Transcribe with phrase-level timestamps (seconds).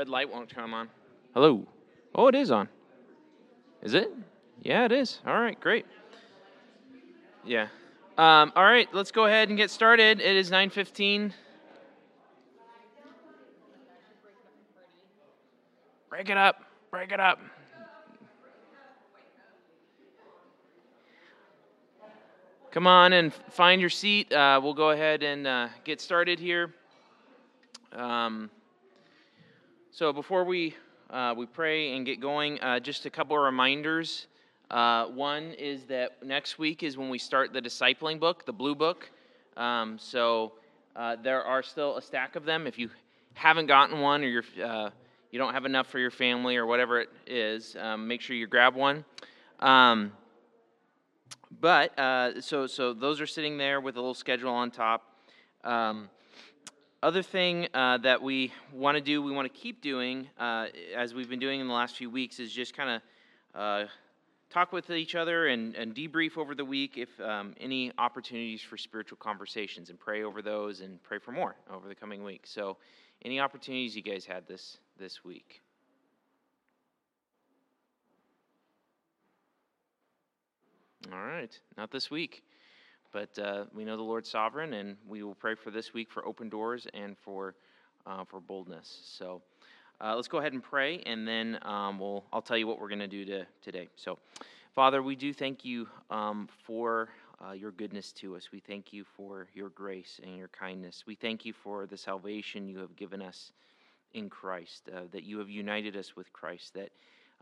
[0.00, 0.88] Red light won't come on.
[1.34, 1.66] Hello.
[2.14, 2.70] Oh, it is on.
[3.82, 4.10] Is it?
[4.62, 5.20] Yeah, it is.
[5.26, 5.84] All right, great.
[7.44, 7.68] Yeah.
[8.16, 10.22] Um, all right, let's go ahead and get started.
[10.22, 11.34] It is 9:15.
[16.08, 16.64] Break it up.
[16.90, 17.38] Break it up.
[22.70, 24.32] Come on and find your seat.
[24.32, 26.72] Uh, we'll go ahead and uh, get started here.
[27.92, 28.48] Um,
[29.92, 30.76] so before we
[31.10, 34.28] uh, we pray and get going, uh, just a couple of reminders.
[34.70, 38.76] Uh, one is that next week is when we start the discipling book, the blue
[38.76, 39.10] book.
[39.56, 40.52] Um, so
[40.94, 42.68] uh, there are still a stack of them.
[42.68, 42.88] If you
[43.34, 44.44] haven't gotten one, or you're
[45.32, 48.46] you don't have enough for your family, or whatever it is, um, make sure you
[48.46, 49.04] grab one.
[49.58, 50.12] Um,
[51.60, 55.02] but uh, so so those are sitting there with a little schedule on top.
[55.64, 56.08] Um,
[57.02, 61.14] other thing uh, that we want to do, we want to keep doing, uh, as
[61.14, 63.02] we've been doing in the last few weeks, is just kind of
[63.54, 63.88] uh,
[64.50, 68.76] talk with each other and, and, debrief over the week if um, any opportunities for
[68.76, 72.42] spiritual conversations and pray over those and pray for more over the coming week.
[72.44, 72.76] So,
[73.22, 75.62] any opportunities you guys had this this week?
[81.10, 82.42] All right, not this week.
[83.12, 86.24] But uh, we know the Lord's sovereign, and we will pray for this week for
[86.26, 87.54] open doors and for,
[88.06, 89.00] uh, for boldness.
[89.04, 89.42] So
[90.00, 92.88] uh, let's go ahead and pray, and then um, we'll, I'll tell you what we're
[92.88, 93.88] going to do to, today.
[93.96, 94.18] So,
[94.74, 97.08] Father, we do thank you um, for
[97.44, 98.48] uh, your goodness to us.
[98.52, 101.04] We thank you for your grace and your kindness.
[101.06, 103.52] We thank you for the salvation you have given us
[104.12, 106.90] in Christ, uh, that you have united us with Christ, that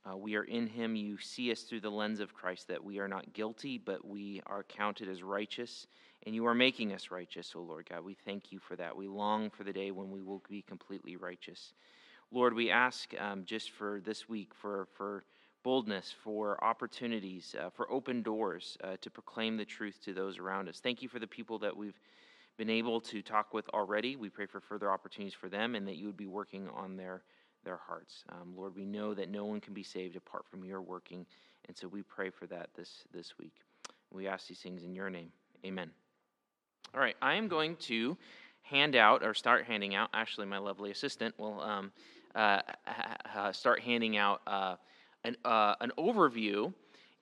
[0.04, 0.96] uh, we are in him.
[0.96, 4.42] You see us through the lens of Christ, that we are not guilty, but we
[4.46, 5.86] are counted as righteous.
[6.26, 8.04] And you are making us righteous, O Lord God.
[8.04, 8.96] We thank you for that.
[8.96, 11.72] We long for the day when we will be completely righteous.
[12.30, 15.24] Lord, we ask um, just for this week for, for
[15.62, 20.68] boldness, for opportunities, uh, for open doors uh, to proclaim the truth to those around
[20.68, 20.80] us.
[20.80, 21.98] Thank you for the people that we've
[22.56, 24.16] been able to talk with already.
[24.16, 27.22] We pray for further opportunities for them and that you would be working on their
[27.64, 28.24] their hearts.
[28.30, 31.26] Um, Lord, we know that no one can be saved apart from your working,
[31.66, 33.54] and so we pray for that this, this week.
[34.10, 35.30] We ask these things in your name.
[35.64, 35.90] Amen.
[36.94, 38.16] All right, I am going to
[38.62, 41.92] hand out or start handing out, actually, my lovely assistant will um,
[42.34, 42.60] uh,
[43.34, 44.76] uh, start handing out uh,
[45.24, 46.72] an, uh, an overview.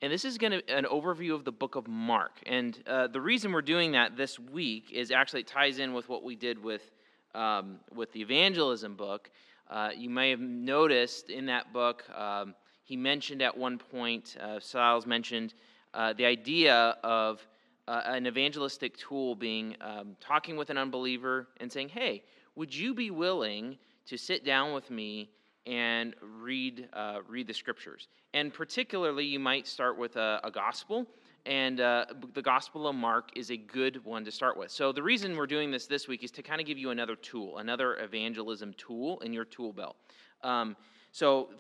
[0.03, 2.33] And this is going to an overview of the book of Mark.
[2.45, 6.09] And uh, the reason we're doing that this week is actually it ties in with
[6.09, 6.91] what we did with
[7.37, 9.31] um, with the evangelism book.
[9.71, 12.55] Uh, you may have noticed in that book, um,
[12.85, 15.55] he mentioned at one point, uh, mentioned
[15.93, 17.47] uh, the idea of
[17.89, 22.23] uh, an evangelistic tool being um, talking with an unbeliever and saying, Hey,
[22.55, 23.77] would you be willing
[24.07, 25.31] to sit down with me
[25.67, 28.09] and read, uh, read the scriptures?
[28.35, 31.07] And particularly, you might start with a, a gospel
[31.47, 34.71] and uh, the Gospel of Mark is a good one to start with.
[34.71, 37.15] So the reason we're doing this this week is to kind of give you another
[37.15, 39.97] tool, another evangelism tool in your tool belt.
[40.43, 40.77] Um,
[41.13, 41.51] so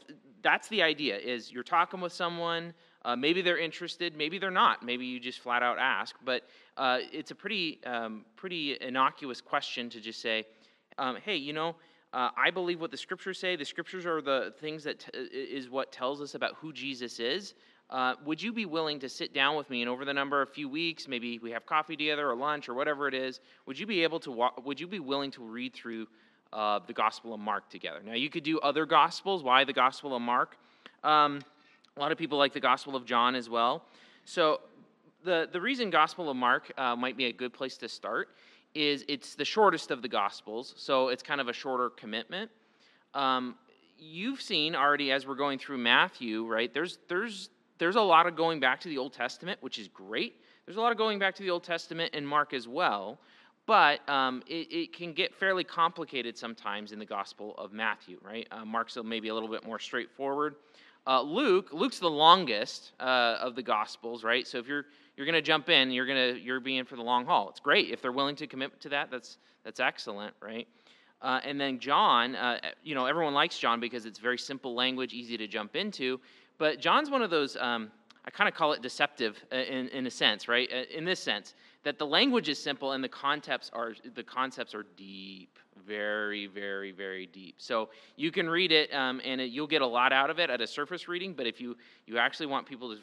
[0.43, 2.75] that's the idea: is you're talking with someone.
[3.05, 4.85] Uh, maybe they're interested, maybe they're not.
[4.85, 6.17] Maybe you just flat out ask.
[6.25, 6.43] But
[6.77, 10.45] uh, it's a pretty, um, pretty innocuous question to just say,
[10.99, 11.77] um, "Hey, you know."
[12.13, 13.57] Uh, I believe what the scriptures say.
[13.57, 17.53] The scriptures are the things that t- is what tells us about who Jesus is.
[17.89, 20.49] Uh, would you be willing to sit down with me and over the number of
[20.49, 23.79] a few weeks, maybe we have coffee together or lunch or whatever it is, would
[23.79, 26.07] you be able to walk, would you be willing to read through
[26.53, 28.01] uh, the Gospel of Mark together?
[28.05, 29.45] Now, you could do other Gospels.
[29.45, 30.57] Why the Gospel of Mark?
[31.05, 31.41] Um,
[31.97, 33.85] a lot of people like the Gospel of John as well.
[34.25, 34.61] So,
[35.25, 38.29] the, the reason Gospel of Mark uh, might be a good place to start
[38.75, 42.51] is it's the shortest of the Gospels, so it's kind of a shorter commitment.
[43.15, 43.57] Um,
[43.99, 46.73] you've seen already as we're going through Matthew, right?
[46.73, 47.49] There's there's
[47.79, 50.35] there's a lot of going back to the Old Testament, which is great.
[50.65, 53.19] There's a lot of going back to the Old Testament in Mark as well,
[53.67, 58.47] but um, it, it, can get fairly complicated sometimes in the Gospel of Matthew, right?
[58.51, 60.57] Uh, Mark's maybe a little bit more straightforward.
[61.07, 64.47] Uh, Luke, Luke's the longest uh, of the Gospels, right?
[64.47, 64.87] So if you're
[65.17, 67.49] you're going to jump in, you're going to you're being for the long haul.
[67.49, 69.11] It's great if they're willing to commit to that.
[69.11, 70.67] That's that's excellent, right?
[71.23, 75.15] Uh, and then John, uh, you know, everyone likes John because it's very simple language,
[75.15, 76.21] easy to jump into.
[76.59, 77.91] But John's one of those, um,
[78.25, 80.69] I kind of call it deceptive uh, in, in a sense, right?
[80.73, 81.55] Uh, in this sense,
[81.85, 86.91] that the language is simple and the concepts are the concepts are deep, very, very,
[86.91, 87.57] very deep.
[87.59, 90.51] So you can read it um, and it, you'll get a lot out of it
[90.51, 91.33] at a surface reading.
[91.35, 91.77] But if you
[92.07, 93.01] you actually want people to,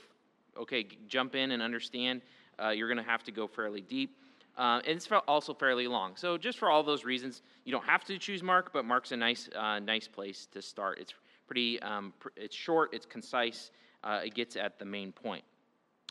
[0.60, 2.22] okay, jump in and understand,
[2.62, 4.18] uh, you're going to have to go fairly deep.
[4.58, 6.16] Uh, and it's also fairly long.
[6.16, 9.18] So just for all those reasons, you don't have to choose Mark, but Mark's a
[9.18, 11.00] nice, uh, nice place to start.
[11.00, 11.14] It's
[11.48, 13.72] pretty, um, pr- it's short, it's concise,
[14.04, 15.44] uh, it gets at the main point.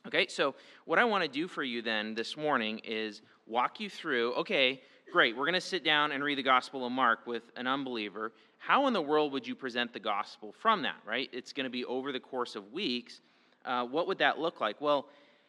[0.07, 3.89] Okay, so what I want to do for you then this morning is walk you
[3.89, 4.35] through.
[4.35, 4.81] Okay,
[5.13, 5.37] great.
[5.37, 8.33] We're going to sit down and read the Gospel of Mark with an unbeliever.
[8.59, 10.97] How in the world would you present the gospel from that?
[11.07, 11.29] Right?
[11.33, 13.21] It's going to be over the course of weeks.
[13.65, 14.81] Uh, what would that look like?
[14.81, 15.07] Well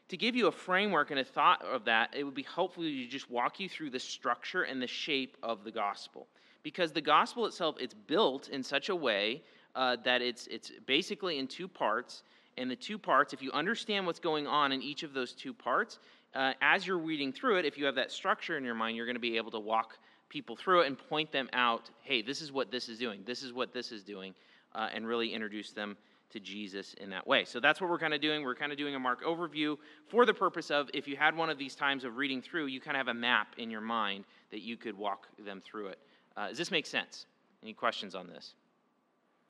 [0.10, 3.08] to give you a framework and a thought of that, it would be helpful to
[3.08, 6.28] just walk you through the structure and the shape of the gospel.
[6.62, 9.44] Because the gospel itself, it's built in such a way
[9.76, 12.24] uh, that it's, it's basically in two parts.
[12.58, 15.54] And the two parts, if you understand what's going on in each of those two
[15.54, 16.00] parts,
[16.36, 19.08] uh, as you're reading through it, if you have that structure in your mind, you're
[19.08, 19.98] going to be able to walk
[20.30, 23.44] people through it and point them out hey, this is what this is doing, this
[23.44, 24.34] is what this is doing,
[24.74, 25.96] uh, and really introduce them
[26.32, 27.46] to Jesus in that way.
[27.46, 28.44] So that's what we're kind of doing.
[28.44, 29.78] We're kind of doing a Mark overview
[30.08, 32.82] for the purpose of if you had one of these times of reading through, you
[32.82, 36.00] kind of have a map in your mind that you could walk them through it.
[36.36, 37.28] Uh, does this make sense?
[37.62, 38.56] Any questions on this?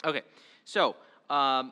[0.06, 0.22] Okay,
[0.66, 0.96] so
[1.30, 1.72] um,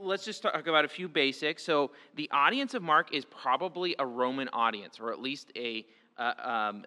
[0.00, 1.62] let's just talk about a few basics.
[1.62, 5.86] So the audience of Mark is probably a Roman audience, or at least a
[6.18, 6.84] uh, um,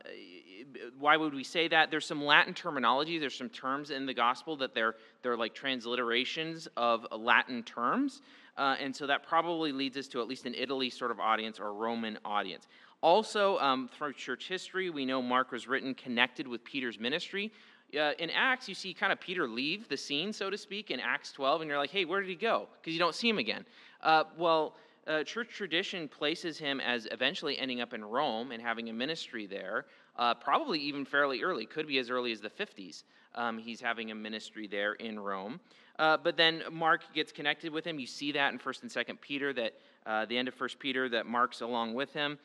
[0.99, 1.89] why would we say that?
[1.89, 3.17] There's some Latin terminology.
[3.17, 8.21] There's some terms in the gospel that they're they're like transliterations of Latin terms,
[8.57, 11.59] uh, and so that probably leads us to at least an Italy sort of audience
[11.59, 12.67] or Roman audience.
[13.01, 17.51] Also, um, through church history, we know Mark was written connected with Peter's ministry.
[17.95, 20.99] Uh, in Acts, you see kind of Peter leave the scene, so to speak, in
[20.99, 22.67] Acts 12, and you're like, hey, where did he go?
[22.79, 23.65] Because you don't see him again.
[24.01, 24.75] Uh, well,
[25.07, 29.45] uh, church tradition places him as eventually ending up in Rome and having a ministry
[29.45, 29.85] there,
[30.17, 33.03] uh, probably even fairly early, could be as early as the 50s.
[33.35, 35.59] Um, he's having a ministry there in Rome.
[35.99, 37.99] Uh, but then Mark gets connected with him.
[37.99, 39.73] You see that in 1st and 2nd Peter, that
[40.05, 42.37] uh, the end of 1st Peter, that Mark's along with him.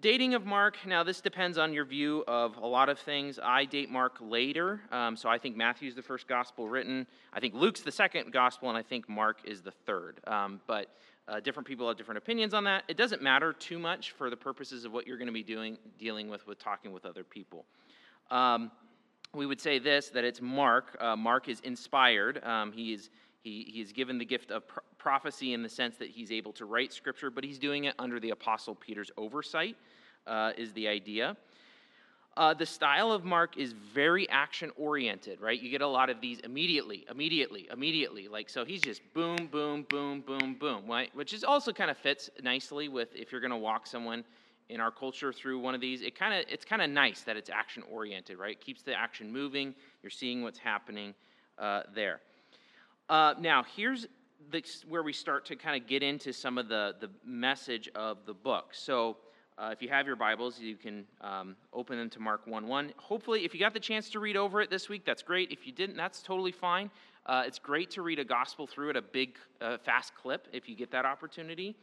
[0.00, 3.40] Dating of Mark, now this depends on your view of a lot of things.
[3.42, 7.04] I date Mark later, um, so I think Matthew's the first gospel written.
[7.32, 10.20] I think Luke's the second gospel, and I think Mark is the third.
[10.24, 10.94] Um, but
[11.26, 12.84] uh, different people have different opinions on that.
[12.86, 15.76] It doesn't matter too much for the purposes of what you're going to be doing,
[15.98, 17.64] dealing with, with talking with other people.
[18.30, 18.70] Um,
[19.34, 20.96] we would say this that it's Mark.
[21.00, 22.42] Uh, Mark is inspired.
[22.44, 23.10] Um, he is
[23.42, 26.52] he, he is given the gift of pro- prophecy in the sense that he's able
[26.54, 29.76] to write scripture, but he's doing it under the apostle Peter's oversight.
[30.26, 31.34] Uh, is the idea.
[32.36, 35.58] Uh, the style of Mark is very action oriented, right?
[35.58, 38.28] You get a lot of these immediately, immediately, immediately.
[38.28, 41.10] Like, so he's just boom, boom, boom, boom, boom, right?
[41.16, 44.22] Which is also kind of fits nicely with if you're going to walk someone
[44.68, 46.02] in our culture through one of these.
[46.02, 48.60] It kind of, it's kind of nice that it's action oriented, right?
[48.60, 49.74] Keeps the action moving.
[50.02, 51.14] You're seeing what's happening
[51.58, 52.20] uh, there.
[53.08, 54.06] Uh, now, here's
[54.50, 58.18] the, where we start to kind of get into some of the, the message of
[58.26, 58.70] the book.
[58.72, 59.16] So,
[59.56, 62.92] uh, if you have your Bibles, you can um, open them to Mark 1 1.
[62.96, 65.50] Hopefully, if you got the chance to read over it this week, that's great.
[65.50, 66.90] If you didn't, that's totally fine.
[67.26, 70.68] Uh, it's great to read a gospel through at a big, uh, fast clip if
[70.68, 71.74] you get that opportunity.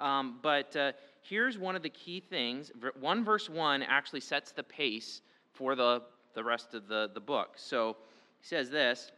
[0.00, 0.92] Um, but uh,
[1.22, 5.20] here's one of the key things 1 verse 1 actually sets the pace
[5.52, 6.02] for the,
[6.34, 7.50] the rest of the, the book.
[7.56, 7.96] So
[8.40, 9.12] he says this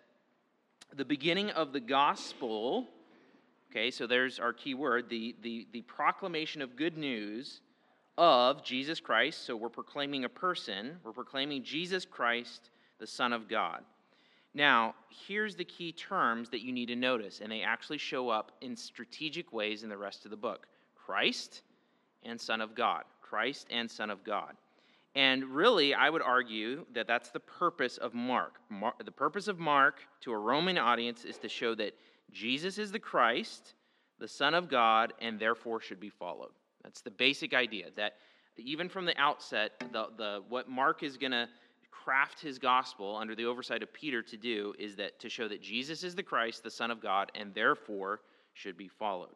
[0.94, 2.86] The beginning of the gospel,
[3.70, 7.62] okay, so there's our key word, the, the, the proclamation of good news
[8.18, 9.46] of Jesus Christ.
[9.46, 13.82] So we're proclaiming a person, we're proclaiming Jesus Christ, the Son of God.
[14.54, 18.52] Now, here's the key terms that you need to notice, and they actually show up
[18.60, 21.62] in strategic ways in the rest of the book Christ
[22.22, 23.04] and Son of God.
[23.22, 24.54] Christ and Son of God.
[25.14, 28.54] And really, I would argue that that's the purpose of Mark.
[28.70, 29.04] Mark.
[29.04, 31.94] The purpose of Mark to a Roman audience is to show that
[32.30, 33.74] Jesus is the Christ,
[34.18, 36.52] the Son of God, and therefore should be followed.
[36.82, 38.14] That's the basic idea that
[38.56, 41.48] even from the outset, the, the, what Mark is going to
[41.90, 45.62] craft his gospel under the oversight of Peter to do is that to show that
[45.62, 48.20] Jesus is the Christ, the Son of God, and therefore
[48.54, 49.34] should be followed.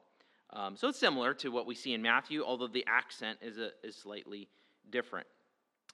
[0.50, 3.70] Um, so it's similar to what we see in Matthew, although the accent is, a,
[3.84, 4.48] is slightly
[4.90, 5.26] different.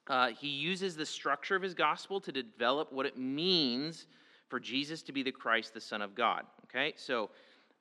[0.07, 4.07] Uh, he uses the structure of his gospel to develop what it means
[4.49, 6.43] for Jesus to be the Christ, the Son of God.
[6.65, 7.29] Okay, so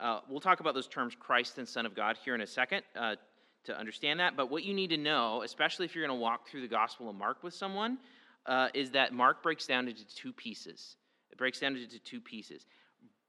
[0.00, 2.82] uh, we'll talk about those terms, Christ and Son of God, here in a second.
[2.94, 3.16] Uh,
[3.64, 4.36] to understand that.
[4.36, 7.08] But what you need to know, especially if you're going to walk through the Gospel
[7.08, 7.98] of Mark with someone,
[8.46, 10.96] uh, is that Mark breaks down into two pieces.
[11.30, 12.66] It breaks down into two pieces,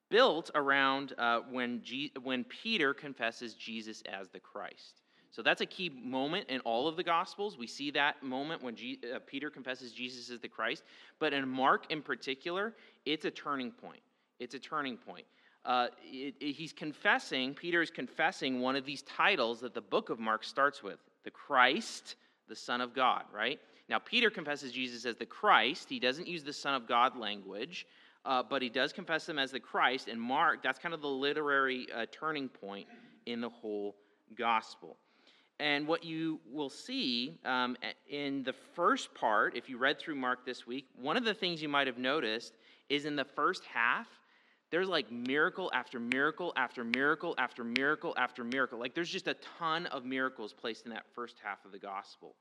[0.10, 5.03] built around uh, when, G- when Peter confesses Jesus as the Christ.
[5.34, 7.58] So that's a key moment in all of the Gospels.
[7.58, 10.84] We see that moment when G- uh, Peter confesses Jesus as the Christ.
[11.20, 12.74] But in Mark in particular,
[13.06, 14.02] it's a turning point.
[14.40, 15.26] It's a turning point
[15.66, 20.10] uh, it, it, he's confessing, Peter is confessing one of these titles that the book
[20.10, 22.16] of Mark starts with the Christ,
[22.50, 23.60] the Son of God, right?
[23.90, 25.90] Now, Peter confesses Jesus as the Christ.
[25.90, 27.86] He doesn't use the Son of God language,
[28.26, 30.08] uh, but he does confess him as the Christ.
[30.10, 32.88] And Mark, that's kind of the literary uh, turning point
[33.26, 33.96] in the whole
[34.36, 34.98] gospel.
[35.60, 37.78] And what you will see um,
[38.10, 41.62] in the first part, if you read through Mark this week, one of the things
[41.62, 42.54] you might have noticed
[42.90, 44.08] is in the first half,
[44.72, 48.80] there's like miracle after miracle after miracle after miracle after miracle.
[48.80, 52.36] Like there's just a ton of miracles placed in that first half of the gospel.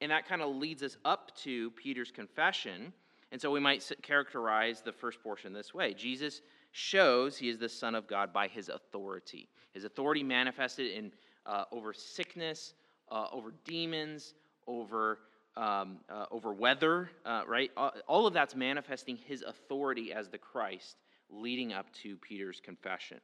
[0.00, 2.92] And that kind of leads us up to Peter's confession.
[3.30, 6.42] And so we might characterize the first portion this way Jesus
[6.72, 9.48] shows he is the Son of God by his authority.
[9.72, 11.12] His authority manifested in
[11.46, 12.74] uh, over sickness,
[13.10, 14.34] uh, over demons,
[14.66, 15.18] over
[15.56, 17.70] um, uh, over weather, uh, right?
[18.06, 20.96] All of that's manifesting his authority as the Christ,
[21.30, 23.20] leading up to Peter's confession.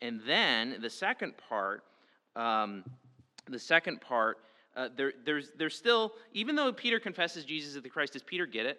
[0.00, 1.84] And then the second part,
[2.36, 2.84] um,
[3.48, 4.38] the second part,
[4.76, 8.46] uh, there, there's, there's still, even though Peter confesses Jesus as the Christ, does Peter
[8.46, 8.78] get it?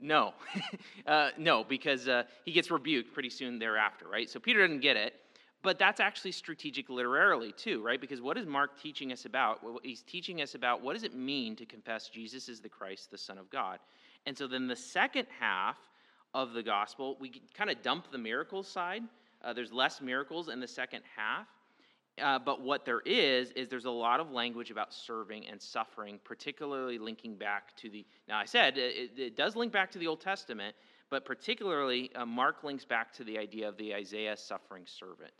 [0.00, 0.34] No.
[1.06, 4.28] uh, no, because uh, he gets rebuked pretty soon thereafter, right?
[4.28, 5.14] So Peter doesn't get it.
[5.66, 8.00] But that's actually strategic literarily, too, right?
[8.00, 9.64] Because what is Mark teaching us about?
[9.64, 13.10] Well, he's teaching us about what does it mean to confess Jesus is the Christ,
[13.10, 13.80] the Son of God.
[14.26, 15.76] And so then the second half
[16.34, 19.02] of the gospel, we kind of dump the miracles side.
[19.42, 21.48] Uh, there's less miracles in the second half.
[22.22, 26.20] Uh, but what there is, is there's a lot of language about serving and suffering,
[26.22, 28.06] particularly linking back to the.
[28.28, 30.76] Now, I said it, it does link back to the Old Testament,
[31.10, 35.32] but particularly uh, Mark links back to the idea of the Isaiah suffering servant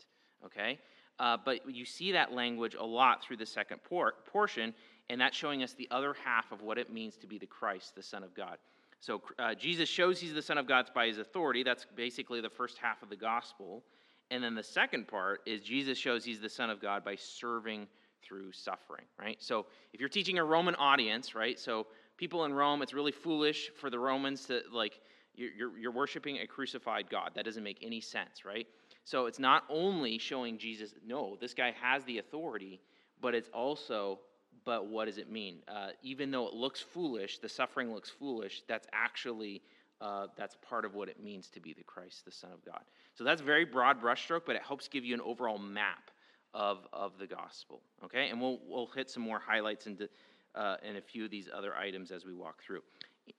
[0.45, 0.79] okay?
[1.19, 4.73] Uh, but you see that language a lot through the second por- portion,
[5.09, 7.95] and that's showing us the other half of what it means to be the Christ,
[7.95, 8.57] the Son of God.
[8.99, 11.63] So uh, Jesus shows he's the Son of God by his authority.
[11.63, 13.83] That's basically the first half of the gospel.
[14.31, 17.87] And then the second part is Jesus shows he's the Son of God by serving
[18.23, 19.41] through suffering, right?
[19.41, 21.57] So if you're teaching a Roman audience, right?
[21.59, 24.99] So people in Rome, it's really foolish for the Romans to, like,
[25.35, 27.31] you're, you're, you're worshiping a crucified God.
[27.35, 28.67] That doesn't make any sense, right?
[29.07, 32.81] So it's not only showing Jesus, no, this guy has the authority,
[33.21, 34.19] but it's also,
[34.65, 35.59] but what does it mean?
[35.65, 39.61] Uh, even though it looks foolish, the suffering looks foolish, that's actually,
[40.01, 42.81] uh, that's part of what it means to be the Christ, the Son of God.
[43.15, 46.11] So that's very broad brushstroke, but it helps give you an overall map
[46.53, 47.79] of, of the gospel.
[48.03, 48.27] Okay?
[48.27, 50.09] And we'll, we'll hit some more highlights into,
[50.53, 52.81] uh, in a few of these other items as we walk through.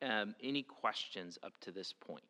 [0.01, 2.25] Um, any questions up to this point?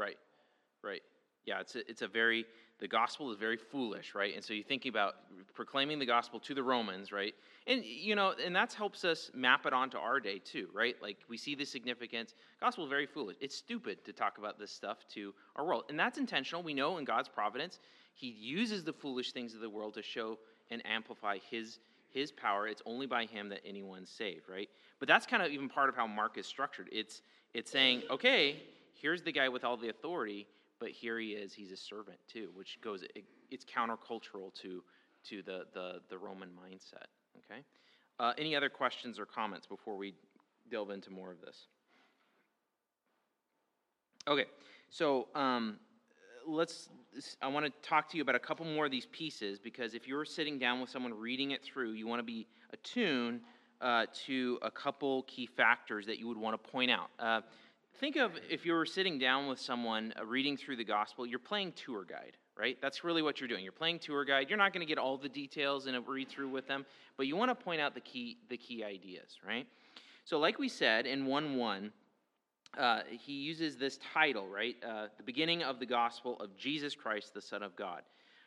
[0.00, 0.16] Right,
[0.82, 1.02] right.
[1.44, 2.46] Yeah, it's a, it's a very,
[2.78, 4.34] the gospel is very foolish, right?
[4.34, 5.16] And so you're thinking about
[5.54, 7.34] proclaiming the gospel to the Romans, right?
[7.66, 10.96] And, you know, and that helps us map it onto our day too, right?
[11.02, 12.34] Like we see the significance.
[12.60, 13.36] Gospel is very foolish.
[13.40, 15.84] It's stupid to talk about this stuff to our world.
[15.90, 16.62] And that's intentional.
[16.62, 17.78] We know in God's providence,
[18.14, 20.38] He uses the foolish things of the world to show
[20.70, 21.78] and amplify His
[22.12, 25.68] his power it's only by him that anyone's saved right but that's kind of even
[25.68, 27.22] part of how mark is structured it's
[27.54, 28.60] it's saying okay
[29.00, 30.46] here's the guy with all the authority,
[30.78, 34.82] but here he is, he's a servant too, which goes, it, it's countercultural to,
[35.24, 37.06] to the, the, the Roman mindset.
[37.38, 37.62] Okay?
[38.18, 40.14] Uh, any other questions or comments before we
[40.70, 41.66] delve into more of this?
[44.28, 44.44] Okay,
[44.90, 45.78] so um,
[46.46, 46.88] let's.
[47.42, 50.06] I want to talk to you about a couple more of these pieces because if
[50.06, 53.40] you're sitting down with someone reading it through, you want to be attuned
[53.80, 57.10] uh, to a couple key factors that you would want to point out.
[57.18, 57.40] Uh,
[57.98, 61.38] think of if you were sitting down with someone uh, reading through the gospel, you're
[61.38, 62.78] playing tour guide, right?
[62.80, 63.62] That's really what you're doing.
[63.62, 64.48] You're playing tour guide.
[64.48, 67.26] You're not going to get all the details in a read through with them, but
[67.26, 69.66] you want to point out the key the key ideas, right?
[70.24, 71.92] So, like we said in 1 1,
[72.78, 74.76] uh, he uses this title, right?
[74.86, 78.02] Uh, the beginning of the gospel of Jesus Christ, the Son of God.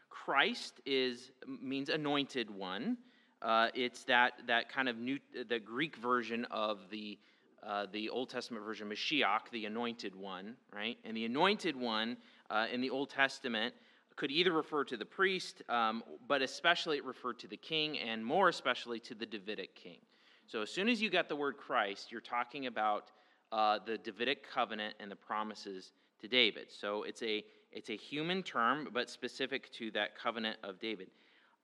[0.09, 1.31] Christ is
[1.61, 2.97] means anointed one.
[3.41, 5.19] Uh, it's that that kind of new
[5.49, 7.17] the Greek version of the
[7.65, 10.97] uh, the Old Testament version, Mashiach, the anointed one, right?
[11.03, 12.17] And the anointed one
[12.49, 13.73] uh, in the Old Testament
[14.15, 18.23] could either refer to the priest, um, but especially it referred to the king, and
[18.23, 19.97] more especially to the Davidic king.
[20.45, 23.11] So as soon as you got the word Christ, you're talking about
[23.51, 26.67] uh, the Davidic covenant and the promises to David.
[26.69, 31.07] So it's a it's a human term, but specific to that covenant of David.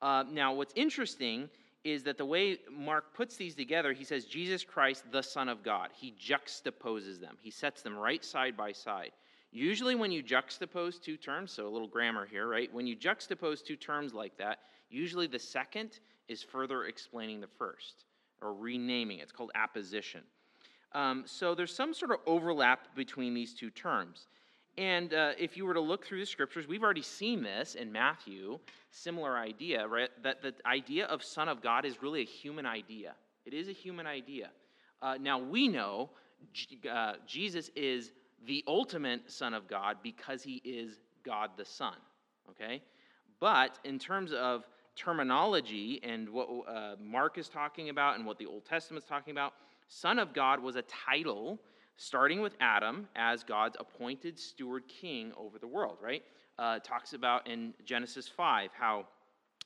[0.01, 1.50] Uh, now, what's interesting
[1.83, 5.63] is that the way Mark puts these together, he says Jesus Christ, the Son of
[5.63, 5.89] God.
[5.93, 9.12] He juxtaposes them, he sets them right side by side.
[9.51, 12.71] Usually, when you juxtapose two terms, so a little grammar here, right?
[12.71, 14.59] When you juxtapose two terms like that,
[14.89, 18.05] usually the second is further explaining the first
[18.41, 19.24] or renaming it.
[19.24, 20.21] It's called apposition.
[20.93, 24.27] Um, so there's some sort of overlap between these two terms.
[24.77, 27.91] And uh, if you were to look through the scriptures, we've already seen this in
[27.91, 28.59] Matthew,
[28.91, 30.09] similar idea, right?
[30.23, 33.13] That the idea of Son of God is really a human idea.
[33.45, 34.49] It is a human idea.
[35.01, 36.11] Uh, now we know
[36.89, 38.11] uh, Jesus is
[38.45, 41.95] the ultimate Son of God because he is God the Son,
[42.49, 42.81] okay?
[43.39, 48.45] But in terms of terminology and what uh, Mark is talking about and what the
[48.45, 49.53] Old Testament is talking about,
[49.88, 51.59] Son of God was a title
[52.00, 56.24] starting with Adam as God's appointed steward king over the world, right?
[56.58, 59.06] Uh, talks about in Genesis 5 how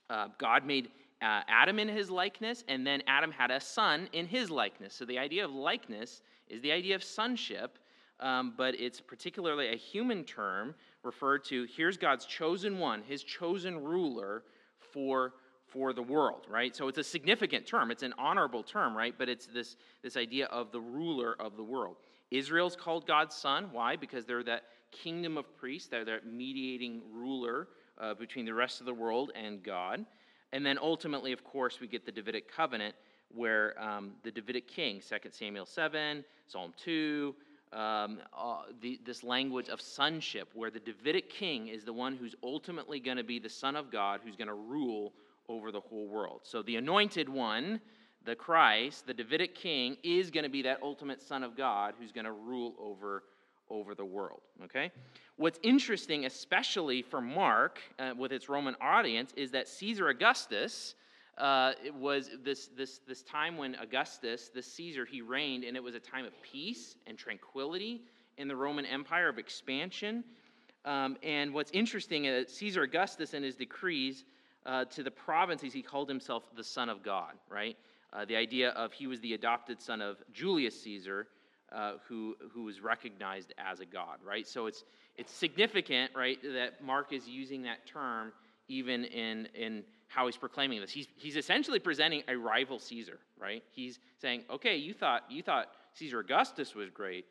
[0.09, 0.89] uh, God made
[1.21, 4.95] uh, Adam in his likeness, and then Adam had a son in his likeness.
[4.95, 7.77] So the idea of likeness is the idea of sonship,
[8.19, 10.73] um, but it's particularly a human term
[11.03, 14.43] referred to here's God's chosen one, his chosen ruler
[14.79, 15.33] for
[15.67, 16.75] for the world, right?
[16.75, 17.89] So it's a significant term.
[17.89, 19.15] It's an honorable term, right?
[19.17, 21.95] But it's this, this idea of the ruler of the world.
[22.33, 23.69] Israel's called God's son.
[23.71, 23.95] Why?
[23.95, 27.67] Because they're that kingdom of priests, they're that mediating ruler
[27.99, 30.05] uh, between the rest of the world and God.
[30.51, 32.95] And then ultimately, of course, we get the Davidic covenant
[33.29, 37.35] where um, the Davidic king, 2 Samuel 7, Psalm 2,
[37.71, 42.35] um, uh, the, this language of sonship, where the Davidic king is the one who's
[42.43, 45.13] ultimately going to be the Son of God, who's going to rule
[45.49, 46.41] over the whole world.
[46.43, 47.81] So the anointed one
[48.25, 52.11] the Christ, the Davidic king, is going to be that ultimate Son of God who's
[52.11, 53.23] going to rule over,
[53.69, 54.41] over the world.
[54.63, 54.91] Okay?
[55.35, 60.95] What's interesting, especially for Mark uh, with its Roman audience, is that Caesar Augustus.
[61.37, 65.83] Uh, it was this, this, this time when Augustus, this Caesar, he reigned, and it
[65.83, 68.01] was a time of peace and tranquility
[68.37, 70.23] in the Roman Empire of expansion.
[70.85, 74.25] Um, and what's interesting is Caesar Augustus, in his decrees
[74.65, 77.77] uh, to the provinces, he called himself the Son of God, right?
[78.13, 81.27] Uh, the idea of he was the adopted son of Julius Caesar,
[81.71, 84.47] uh, who, who was recognized as a god, right?
[84.47, 84.83] So it's,
[85.17, 88.31] it's significant, right, that Mark is using that term
[88.67, 90.91] even in, in how he's proclaiming this.
[90.91, 93.63] He's, he's essentially presenting a rival Caesar, right?
[93.71, 97.25] He's saying, okay, you thought, you thought Caesar Augustus was great.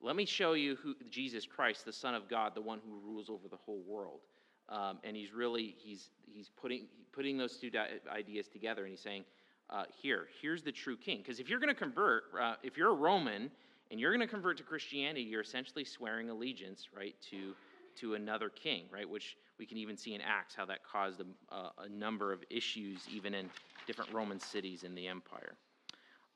[0.00, 3.28] Let me show you who Jesus Christ, the Son of God, the one who rules
[3.28, 4.20] over the whole world.
[4.68, 7.70] Um, and he's really he's he's putting putting those two
[8.12, 9.24] ideas together, and he's saying,
[9.70, 10.28] uh, here.
[10.40, 11.18] Here's the true king.
[11.18, 13.50] Because if you're going to convert, uh, if you're a Roman
[13.90, 17.54] and you're going to convert to Christianity, you're essentially swearing allegiance, right, to
[18.00, 19.08] to another king, right?
[19.08, 23.00] Which we can even see in Acts how that caused a, a number of issues,
[23.12, 23.50] even in
[23.88, 25.56] different Roman cities in the empire.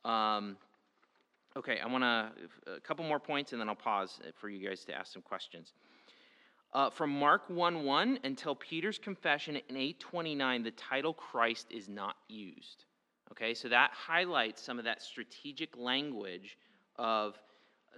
[0.04, 0.56] Um,
[1.56, 4.84] okay, I want to a couple more points, and then I'll pause for you guys
[4.86, 5.72] to ask some questions.
[6.74, 12.16] Uh, from Mark 1 1 until Peter's confession in 829, the title Christ is not
[12.28, 12.86] used.
[13.32, 16.58] Okay, so that highlights some of that strategic language
[16.96, 17.38] of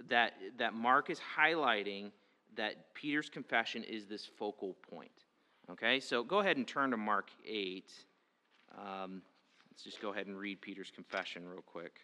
[0.09, 2.13] that, that Mark is highlighting
[2.57, 5.25] that Peter's confession is this focal point.
[5.69, 7.93] Okay, so go ahead and turn to Mark 8.
[8.79, 9.23] Um,
[9.73, 11.99] let's just go ahead and read Peter's confession real quick.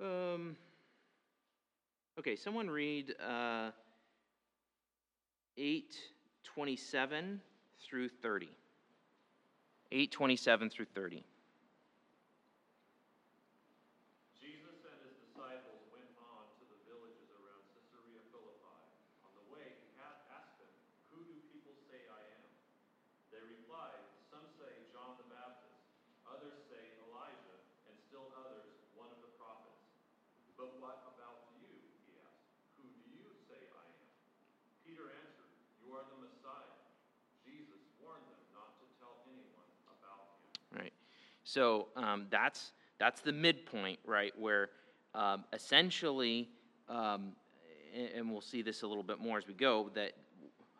[0.00, 0.56] Um,
[2.18, 3.70] okay, someone read uh,
[5.56, 5.94] 8
[6.42, 7.40] 27
[7.88, 8.48] through 30.
[9.94, 11.24] 827 through 30.
[41.44, 44.70] So um, that's, that's the midpoint, right, where
[45.14, 46.48] um, essentially,
[46.88, 47.32] um,
[48.16, 50.12] and we'll see this a little bit more as we go, that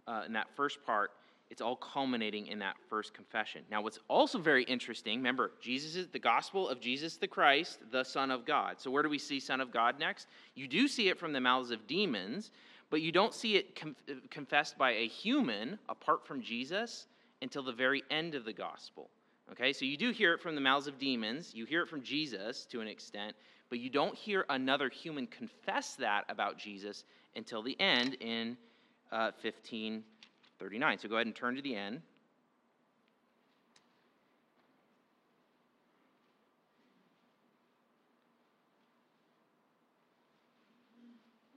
[0.07, 1.13] uh, in that first part,
[1.51, 3.63] it's all culminating in that first confession.
[3.71, 8.03] Now, what's also very interesting, remember, Jesus is the gospel of Jesus the Christ, the
[8.03, 8.81] Son of God.
[8.81, 10.27] So, where do we see Son of God next?
[10.55, 12.51] You do see it from the mouths of demons,
[12.91, 13.97] but you don't see it com-
[14.31, 17.07] confessed by a human apart from Jesus
[17.43, 19.11] until the very end of the gospel.
[19.53, 22.03] Okay, so you do hear it from the mouths of demons, you hear it from
[22.03, 23.37] Jesus to an extent,
[23.69, 27.05] but you don't hear another human confess that about Jesus
[27.37, 28.57] until the end in
[29.13, 30.99] uh, 1539.
[30.99, 32.01] So go ahead and turn to the end.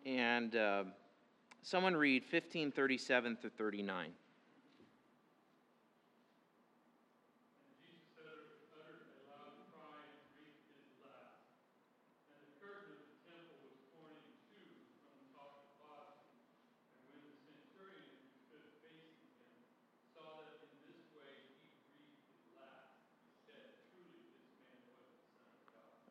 [0.05, 0.83] And uh,
[1.63, 4.11] someone read 1537 through 39.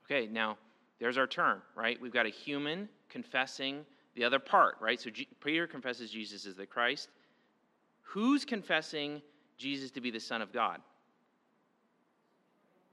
[0.06, 0.56] Okay, now
[1.00, 2.00] there's our term, right?
[2.00, 5.00] We've got a human confessing the other part, right?
[5.00, 7.08] So G- Peter confesses Jesus is the Christ.
[8.02, 9.20] Who's confessing
[9.58, 10.80] Jesus to be the Son of God?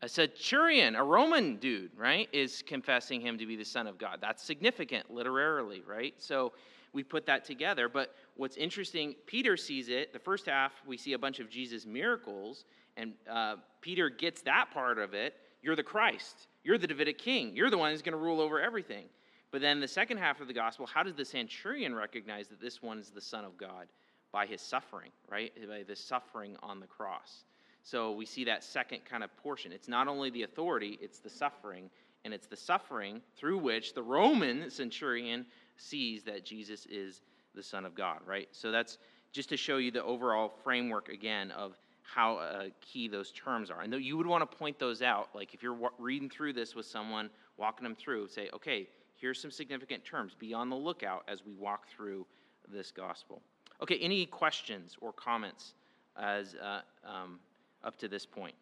[0.01, 4.17] A centurion, a Roman dude, right, is confessing him to be the Son of God.
[4.19, 6.13] That's significant literarily, right?
[6.17, 6.51] So
[6.91, 7.87] we put that together.
[7.87, 10.11] But what's interesting, Peter sees it.
[10.11, 12.65] The first half, we see a bunch of Jesus' miracles,
[12.97, 15.35] and uh, Peter gets that part of it.
[15.61, 16.47] You're the Christ.
[16.63, 17.55] You're the Davidic king.
[17.55, 19.05] You're the one who's going to rule over everything.
[19.51, 22.81] But then the second half of the gospel, how does the centurion recognize that this
[22.81, 23.87] one is the Son of God?
[24.31, 25.53] By his suffering, right?
[25.67, 27.43] By the suffering on the cross.
[27.83, 29.71] So we see that second kind of portion.
[29.71, 31.89] It's not only the authority, it's the suffering.
[32.25, 35.45] And it's the suffering through which the Roman centurion
[35.77, 37.21] sees that Jesus is
[37.53, 38.47] the Son of God, right?
[38.51, 38.97] So that's
[39.33, 43.81] just to show you the overall framework again of how uh, key those terms are.
[43.81, 45.29] And you would want to point those out.
[45.33, 49.51] Like if you're reading through this with someone, walking them through, say, okay, here's some
[49.51, 50.35] significant terms.
[50.37, 52.25] Be on the lookout as we walk through
[52.71, 53.41] this gospel.
[53.81, 55.73] Okay, any questions or comments
[56.17, 57.39] as uh, um,
[57.83, 58.55] up to this point?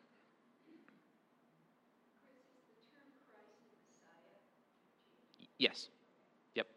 [5.57, 5.89] Yes.
[6.55, 6.67] Yep.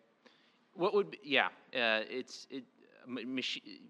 [0.74, 1.46] What would be, yeah?
[1.74, 2.64] Uh, it's it.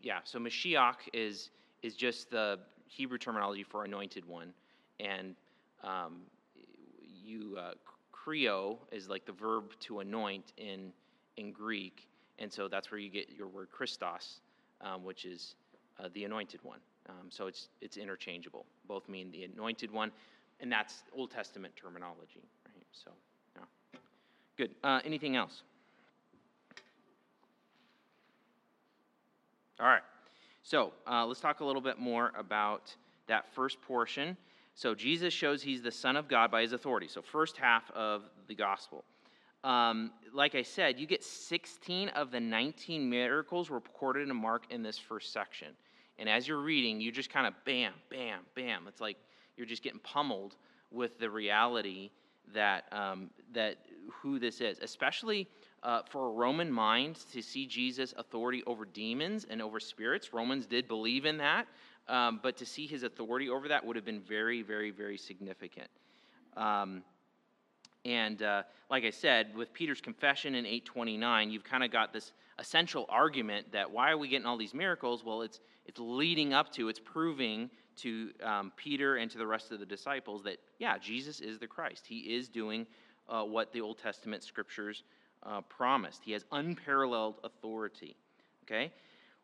[0.02, 0.20] yeah.
[0.22, 1.50] So Mashiach is
[1.84, 4.54] is just the Hebrew terminology for anointed one,
[5.00, 5.36] and
[5.82, 6.22] um,
[7.22, 7.72] you uh,
[8.10, 10.92] chrio is like the verb to anoint in
[11.36, 14.40] in Greek, and so that's where you get your word Christos,
[14.80, 15.56] um, which is
[16.00, 16.78] uh, the anointed one.
[17.10, 18.64] Um, so it's it's interchangeable.
[18.88, 20.10] Both mean the anointed one,
[20.60, 22.86] and that's Old Testament terminology, right?
[22.92, 23.10] So,
[23.56, 23.98] yeah.
[24.56, 24.74] good.
[24.82, 25.62] Uh, anything else?
[29.78, 30.02] All right.
[30.64, 32.94] So uh, let's talk a little bit more about
[33.26, 34.34] that first portion.
[34.74, 37.06] So Jesus shows he's the Son of God by his authority.
[37.06, 39.04] So, first half of the gospel.
[39.62, 44.82] Um, like I said, you get 16 of the 19 miracles recorded in Mark in
[44.82, 45.68] this first section.
[46.18, 48.86] And as you're reading, you just kind of bam, bam, bam.
[48.88, 49.16] It's like
[49.56, 50.56] you're just getting pummeled
[50.90, 52.10] with the reality
[52.54, 53.76] that, um, that
[54.10, 55.46] who this is, especially
[55.84, 60.32] uh, for a Roman mind to see Jesus' authority over demons and over spirits.
[60.32, 61.66] Romans did believe in that,
[62.08, 65.88] um, but to see his authority over that would have been very, very, very significant.
[66.56, 67.02] Um,
[68.06, 72.32] and uh, like I said, with Peter's confession in 829, you've kind of got this
[72.58, 75.24] essential argument that why are we getting all these miracles?
[75.24, 79.70] Well, it's, it's leading up to, it's proving to um, Peter and to the rest
[79.70, 82.06] of the disciples that, yeah, Jesus is the Christ.
[82.06, 82.86] He is doing
[83.28, 85.02] uh, what the Old Testament scriptures
[85.46, 86.22] uh, promised.
[86.24, 88.16] He has unparalleled authority.
[88.64, 88.92] Okay?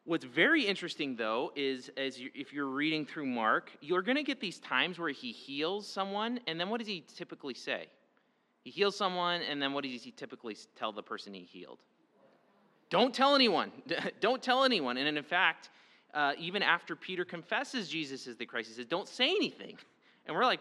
[0.04, 4.22] What's very interesting, though, is as you, if you're reading through Mark, you're going to
[4.22, 7.86] get these times where he heals someone, and then what does he typically say?
[8.64, 11.82] He heals someone, and then what does he typically tell the person he healed?
[12.88, 13.70] Don't tell anyone.
[14.20, 14.96] Don't tell anyone.
[14.96, 15.70] And in fact,
[16.12, 19.76] uh, even after Peter confesses Jesus is the Christ, he says, Don't say anything.
[20.26, 20.60] And we're like,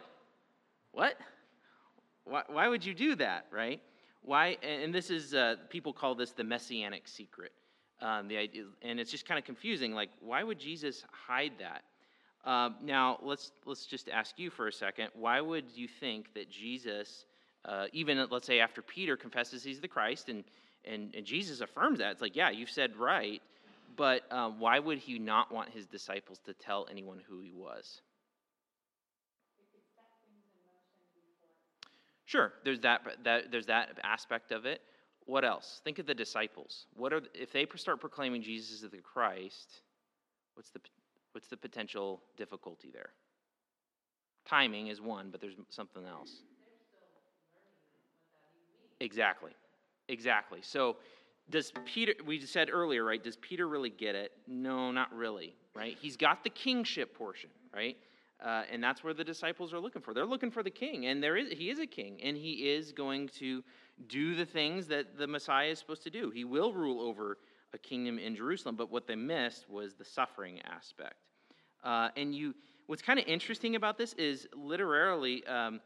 [0.91, 1.15] What?
[2.25, 3.81] Why, why would you do that, right?
[4.21, 4.57] Why?
[4.63, 7.51] And this is, uh, people call this the messianic secret.
[8.01, 9.93] Um, the idea, and it's just kind of confusing.
[9.93, 11.83] Like, why would Jesus hide that?
[12.45, 15.09] Uh, now, let's let's just ask you for a second.
[15.13, 17.25] Why would you think that Jesus,
[17.65, 20.45] uh, even let's say after Peter confesses he's the Christ, and
[20.85, 23.41] and, and Jesus affirms that, it's like, yeah, you've said right,
[23.97, 28.01] but uh, why would he not want his disciples to tell anyone who he was?
[32.29, 34.81] Sure, there's that, that, there's that aspect of it.
[35.25, 35.81] What else?
[35.83, 36.85] Think of the disciples.
[36.95, 39.81] What are if they start proclaiming Jesus as the Christ?
[40.53, 40.79] What's the
[41.31, 43.09] what's the potential difficulty there?
[44.45, 46.43] Timing is one, but there's something else.
[48.99, 49.53] Exactly,
[50.07, 50.59] exactly.
[50.61, 50.97] So,
[51.49, 52.13] does Peter?
[52.27, 53.23] We said earlier, right?
[53.23, 54.33] Does Peter really get it?
[54.47, 55.55] No, not really.
[55.75, 55.97] Right?
[55.99, 57.97] He's got the kingship portion, right?
[58.43, 60.13] Uh, and that's where the disciples are looking for.
[60.13, 62.93] They're looking for the king, and there is, he is a king, and he is
[62.93, 63.63] going to
[64.07, 66.29] do the things that the Messiah is supposed to do.
[66.29, 67.37] He will rule over
[67.73, 71.15] a kingdom in Jerusalem, but what they missed was the suffering aspect.
[71.83, 72.55] Uh, and you,
[72.87, 75.81] what's kind of interesting about this is literally, um,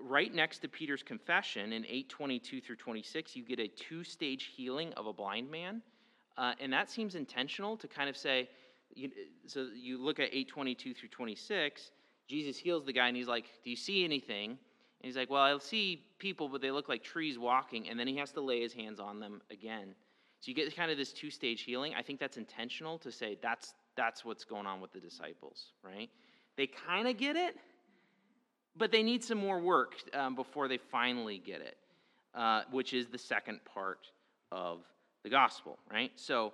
[0.00, 4.92] right next to Peter's confession in 822 through 26, you get a two stage healing
[4.94, 5.82] of a blind man.
[6.36, 8.48] Uh, and that seems intentional to kind of say,
[8.94, 9.10] you,
[9.46, 11.90] so you look at 822 through 26,
[12.28, 14.50] Jesus heals the guy and he's like, Do you see anything?
[14.50, 14.58] And
[15.02, 17.88] he's like, Well, I see people, but they look like trees walking.
[17.88, 19.94] And then he has to lay his hands on them again.
[20.40, 21.94] So you get kind of this two stage healing.
[21.96, 26.10] I think that's intentional to say that's, that's what's going on with the disciples, right?
[26.56, 27.56] They kind of get it,
[28.76, 31.76] but they need some more work um, before they finally get it,
[32.34, 34.08] uh, which is the second part
[34.50, 34.80] of
[35.22, 36.10] the gospel, right?
[36.16, 36.52] So,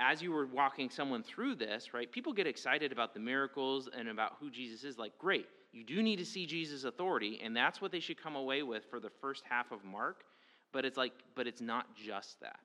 [0.00, 4.08] as you were walking someone through this, right, people get excited about the miracles and
[4.08, 4.98] about who Jesus is.
[4.98, 8.34] Like, great, you do need to see Jesus' authority, and that's what they should come
[8.34, 10.24] away with for the first half of Mark.
[10.72, 12.60] But it's like, but it's not just that.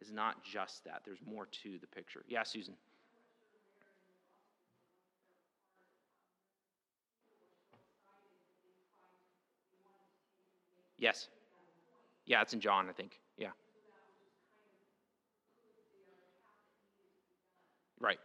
[0.00, 1.02] It's not just that.
[1.04, 2.24] There's more to the picture.
[2.28, 2.74] Yeah, Susan.
[10.98, 11.28] Yes.
[12.26, 13.18] Yeah, it's in John, I think.
[13.36, 13.50] Yeah.
[18.00, 18.18] Right.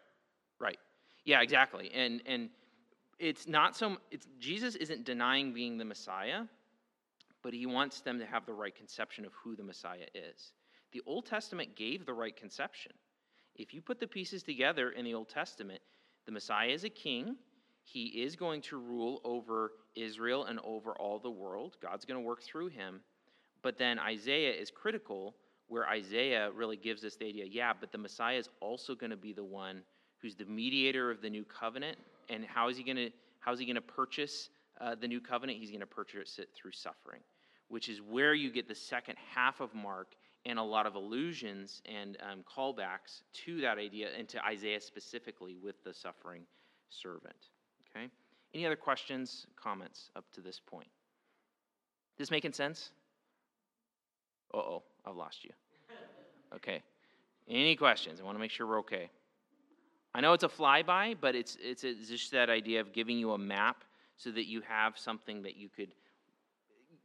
[0.59, 0.77] Right.
[1.25, 1.91] Yeah, exactly.
[1.93, 2.49] And and
[3.19, 6.43] it's not so it's Jesus isn't denying being the Messiah,
[7.41, 10.51] but he wants them to have the right conception of who the Messiah is.
[10.91, 12.93] The Old Testament gave the right conception.
[13.55, 15.81] If you put the pieces together in the Old Testament,
[16.25, 17.35] the Messiah is a king.
[17.83, 21.77] He is going to rule over Israel and over all the world.
[21.81, 23.01] God's going to work through him.
[23.61, 25.35] But then Isaiah is critical,
[25.67, 29.17] where Isaiah really gives us the idea yeah, but the Messiah is also going to
[29.17, 29.83] be the one
[30.23, 31.97] who's the mediator of the new covenant.
[32.29, 33.09] And how is he going to,
[33.41, 34.49] how is he going to purchase
[34.81, 35.59] uh, the new covenant?
[35.59, 37.19] He's going to purchase it through suffering,
[37.67, 41.81] which is where you get the second half of Mark and a lot of allusions
[41.85, 46.43] and um, callbacks to that idea and to Isaiah specifically with the suffering
[46.89, 47.49] servant.
[47.89, 48.07] Okay?
[48.53, 50.87] Any other questions, comments up to this point?
[52.17, 52.91] This making sense?
[54.53, 55.51] Uh oh, I've lost you.
[56.55, 56.83] Okay.
[57.49, 58.21] Any questions?
[58.21, 59.09] I want to make sure we're okay.
[60.15, 63.31] I know it's a flyby, but it's, it's, it's just that idea of giving you
[63.31, 63.83] a map
[64.15, 65.93] so that you have something that you could,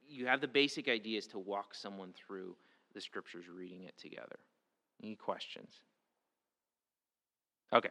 [0.07, 2.55] you have the basic ideas to walk someone through
[2.95, 4.39] the scriptures reading it together.
[5.03, 5.81] Any questions?
[7.73, 7.91] Okay.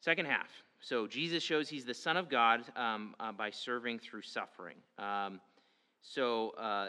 [0.00, 0.48] Second half.
[0.80, 4.76] So Jesus shows he's the Son of God um, uh, by serving through suffering.
[4.98, 5.40] Um,
[6.00, 6.88] so, uh,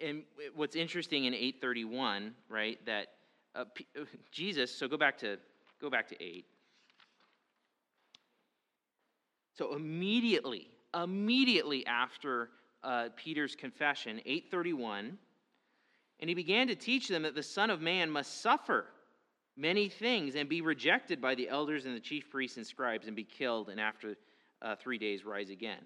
[0.00, 0.22] and
[0.54, 3.08] what's interesting in 831, right, that
[3.54, 3.86] uh, P-
[4.30, 4.74] Jesus.
[4.74, 5.38] So go back to
[5.80, 6.46] go back to eight.
[9.56, 12.50] So immediately, immediately after
[12.82, 15.18] uh, Peter's confession, 831,
[16.20, 18.86] and he began to teach them that the Son of Man must suffer
[19.56, 23.16] many things and be rejected by the elders and the chief priests and scribes and
[23.16, 24.16] be killed and after
[24.62, 25.78] uh, three days rise again.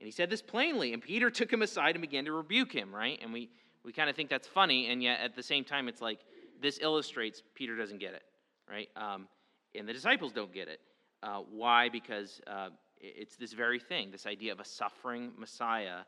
[0.00, 2.94] And he said this plainly, and Peter took him aside and began to rebuke him,
[2.94, 3.18] right?
[3.22, 3.50] And we,
[3.84, 6.20] we kind of think that's funny, and yet at the same time, it's like
[6.60, 8.22] this illustrates Peter doesn't get it,
[8.68, 8.88] right?
[8.96, 9.28] Um,
[9.74, 10.80] and the disciples don't get it.
[11.22, 11.88] Uh, why?
[11.88, 16.00] Because uh, it's this very thing, this idea of a suffering Messiah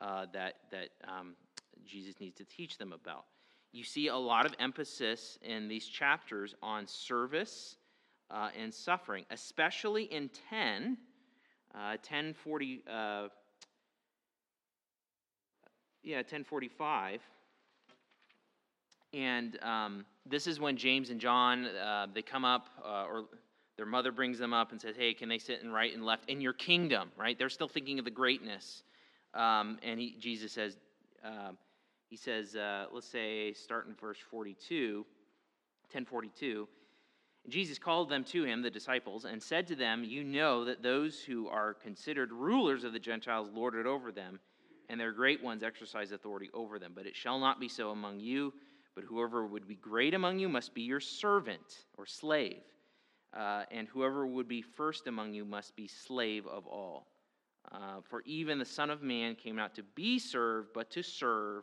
[0.00, 1.34] uh, that, that um,
[1.84, 3.24] Jesus needs to teach them about
[3.72, 7.76] you see a lot of emphasis in these chapters on service
[8.30, 10.96] uh, and suffering, especially in 10,
[11.74, 13.28] uh, 1040, uh,
[16.02, 17.20] yeah, 1045.
[19.12, 23.24] And um, this is when James and John, uh, they come up, uh, or
[23.76, 26.28] their mother brings them up and says, hey, can they sit and right and left
[26.28, 27.38] in your kingdom, right?
[27.38, 28.82] They're still thinking of the greatness.
[29.34, 30.76] Um, and he, Jesus says,
[31.24, 31.52] uh,
[32.08, 35.06] he says, uh, let's say, start in verse 42,
[35.92, 36.68] 1042.
[37.48, 41.20] Jesus called them to him, the disciples, and said to them, You know that those
[41.20, 44.40] who are considered rulers of the Gentiles lord it over them,
[44.88, 46.92] and their great ones exercise authority over them.
[46.94, 48.52] But it shall not be so among you,
[48.98, 52.64] but whoever would be great among you must be your servant or slave.
[53.32, 57.06] Uh, and whoever would be first among you must be slave of all.
[57.70, 61.62] Uh, for even the Son of Man came not to be served, but to serve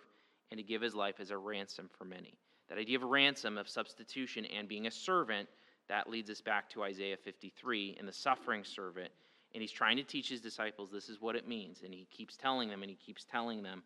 [0.50, 2.36] and to give his life as a ransom for many.
[2.69, 5.50] That idea of ransom, of substitution, and being a servant,
[5.89, 9.12] that leads us back to Isaiah 53 and the suffering servant.
[9.54, 11.82] And he's trying to teach his disciples this is what it means.
[11.84, 13.84] And he keeps telling them and he keeps telling them,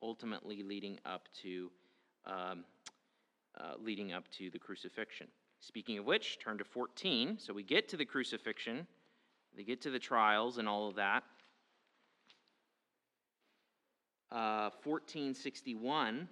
[0.00, 1.68] ultimately leading up to,
[2.26, 2.64] um,
[3.58, 5.28] uh, leading up to the crucifixion.
[5.60, 7.38] Speaking of which, turn to 14.
[7.38, 8.86] So we get to the crucifixion,
[9.56, 11.22] they get to the trials and all of that.
[14.30, 16.20] 1461.
[16.20, 16.26] Uh,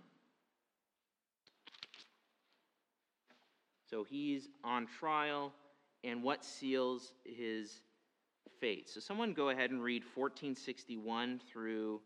[3.90, 5.52] so he's on trial,
[6.02, 7.82] and what seals his
[8.60, 8.88] fate?
[8.88, 12.00] So someone go ahead and read 1461 through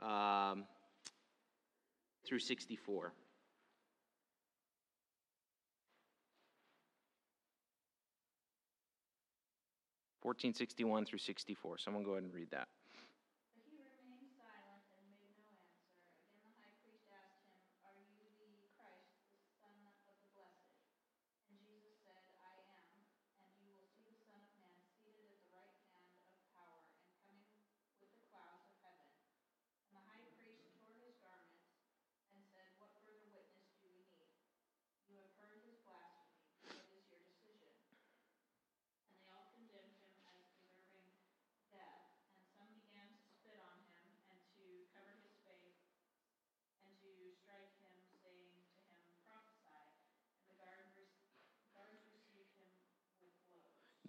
[0.00, 0.64] um,
[2.24, 3.12] through 64.
[10.22, 11.78] 1461 through 64.
[11.78, 12.68] Someone go ahead and read that.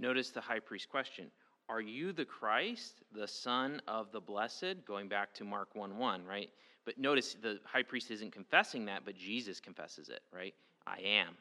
[0.02, 1.28] Notice the high priest question
[1.70, 4.84] Are you the Christ, the Son of the Blessed?
[4.86, 6.50] Going back to Mark 1 1, right?
[6.84, 10.56] But notice the high priest isn't confessing that, but Jesus confesses it, right?
[10.88, 11.38] I am.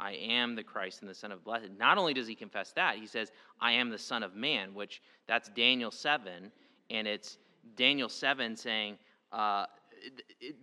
[0.00, 1.70] I am the Christ and the Son of Blessed.
[1.78, 5.00] Not only does he confess that, he says, I am the Son of Man, which
[5.28, 6.50] that's Daniel 7,
[6.90, 7.38] and it's
[7.76, 8.98] Daniel 7 saying,
[9.30, 9.66] uh,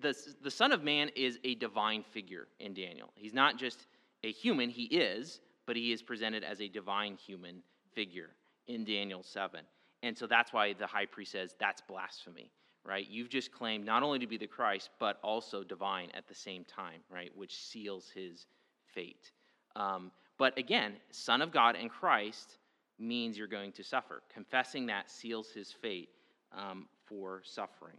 [0.01, 3.09] the, the Son of Man is a divine figure in Daniel.
[3.15, 3.85] He's not just
[4.23, 7.61] a human, he is, but he is presented as a divine human
[7.93, 8.31] figure
[8.67, 9.59] in Daniel 7.
[10.01, 12.49] And so that's why the high priest says that's blasphemy,
[12.83, 13.05] right?
[13.07, 16.63] You've just claimed not only to be the Christ, but also divine at the same
[16.63, 17.31] time, right?
[17.35, 18.47] Which seals his
[18.93, 19.31] fate.
[19.75, 22.57] Um, but again, Son of God and Christ
[22.97, 24.23] means you're going to suffer.
[24.33, 26.09] Confessing that seals his fate
[26.57, 27.97] um, for suffering.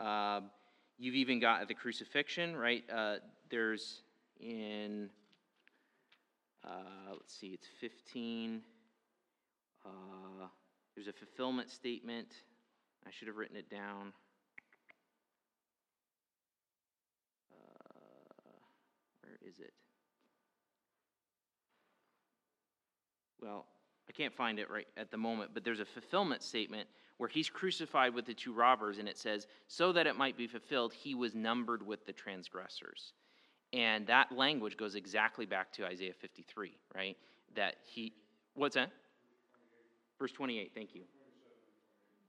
[0.00, 0.40] Uh,
[0.98, 2.84] you've even got the crucifixion, right?
[2.92, 3.16] Uh,
[3.50, 4.02] there's
[4.40, 5.10] in
[6.66, 8.62] uh, let's see, it's 15.
[9.84, 9.88] Uh,
[10.94, 12.28] there's a fulfillment statement.
[13.06, 14.12] I should have written it down.
[17.52, 17.94] Uh,
[19.22, 19.74] where is it?
[23.40, 23.66] Well,
[24.08, 27.50] I can't find it right at the moment, but there's a fulfillment statement where he's
[27.50, 31.14] crucified with the two robbers, and it says, So that it might be fulfilled, he
[31.14, 33.12] was numbered with the transgressors.
[33.74, 37.16] And that language goes exactly back to Isaiah 53, right?
[37.56, 38.12] That he,
[38.54, 38.90] what's that?
[40.16, 41.02] Verse 28, thank you.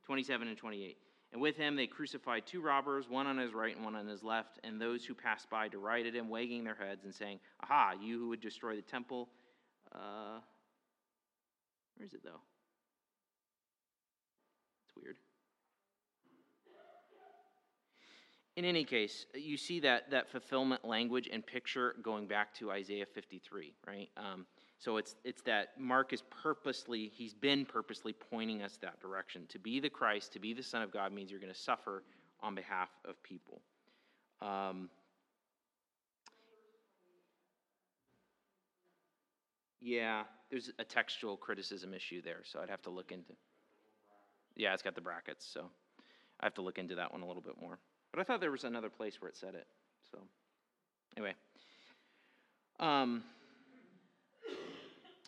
[0.07, 0.97] 27 and 28.
[1.33, 4.23] And with him they crucified two robbers, one on his right and one on his
[4.23, 8.17] left, and those who passed by derided him, wagging their heads and saying, Aha, you
[8.17, 9.29] who would destroy the temple.
[9.93, 10.39] Uh,
[11.95, 12.41] where is it, though?
[14.87, 15.17] It's weird.
[18.57, 23.05] In any case, you see that, that fulfillment language and picture going back to Isaiah
[23.05, 24.09] 53, right?
[24.15, 24.45] Um,
[24.79, 29.45] so it's, it's that Mark is purposely, he's been purposely pointing us that direction.
[29.49, 32.03] To be the Christ, to be the Son of God, means you're going to suffer
[32.41, 33.61] on behalf of people.
[34.41, 34.89] Um,
[39.81, 43.33] yeah, there's a textual criticism issue there, so I'd have to look into.
[44.55, 45.69] Yeah, it's got the brackets, so
[46.39, 47.79] I have to look into that one a little bit more.
[48.15, 49.67] But I thought there was another place where it said it.
[50.09, 50.19] So,
[51.17, 51.33] anyway.
[52.79, 53.23] Um,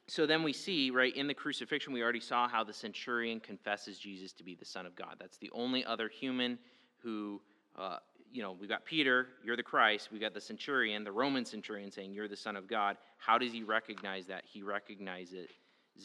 [0.08, 4.00] so then we see, right, in the crucifixion, we already saw how the centurion confesses
[4.00, 5.18] Jesus to be the Son of God.
[5.20, 6.58] That's the only other human
[7.04, 7.42] who,
[7.78, 7.98] uh,
[8.32, 10.08] you know, we've got Peter, you're the Christ.
[10.10, 12.96] We've got the centurion, the Roman centurion, saying, You're the Son of God.
[13.18, 14.46] How does he recognize that?
[14.46, 15.50] He recognizes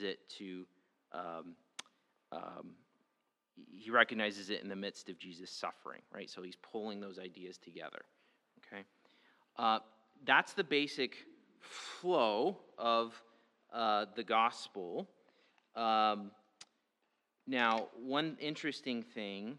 [0.00, 0.66] it to
[1.12, 1.54] um,
[2.32, 2.70] um,
[3.70, 6.30] he recognizes it in the midst of Jesus' suffering, right?
[6.30, 8.02] So he's pulling those ideas together,
[8.66, 8.82] okay?
[9.58, 9.80] Uh,
[10.24, 11.16] that's the basic
[11.60, 13.20] flow of
[13.72, 15.08] uh, the gospel.
[15.74, 16.30] Um,
[17.46, 19.58] now, one interesting thing,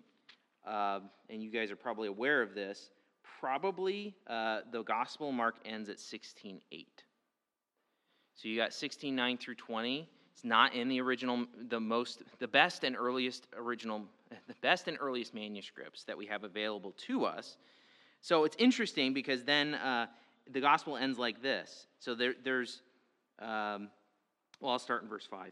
[0.66, 2.90] uh, and you guys are probably aware of this,
[3.40, 6.62] probably uh, the gospel mark ends at 16.8.
[8.36, 12.84] So you got 16.9 through 20 it's not in the original, the most, the best
[12.84, 14.02] and earliest original,
[14.48, 17.58] the best and earliest manuscripts that we have available to us.
[18.22, 20.08] So it's interesting because then uh,
[20.52, 21.86] the gospel ends like this.
[22.00, 22.82] So there, there's,
[23.40, 23.90] um,
[24.60, 25.52] well, I'll start in verse 5.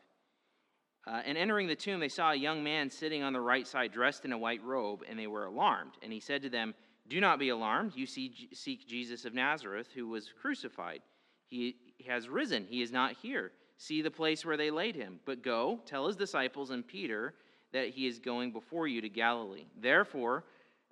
[1.05, 3.91] Uh, and entering the tomb, they saw a young man sitting on the right side,
[3.91, 5.93] dressed in a white robe, and they were alarmed.
[6.01, 6.73] And he said to them,
[7.07, 7.93] Do not be alarmed.
[7.95, 11.01] You see, seek Jesus of Nazareth, who was crucified.
[11.47, 11.75] He
[12.07, 12.65] has risen.
[12.69, 13.51] He is not here
[13.81, 15.19] see the place where they laid him.
[15.25, 17.33] But go, tell his disciples and Peter
[17.73, 19.65] that he is going before you to Galilee.
[19.81, 20.43] Therefore,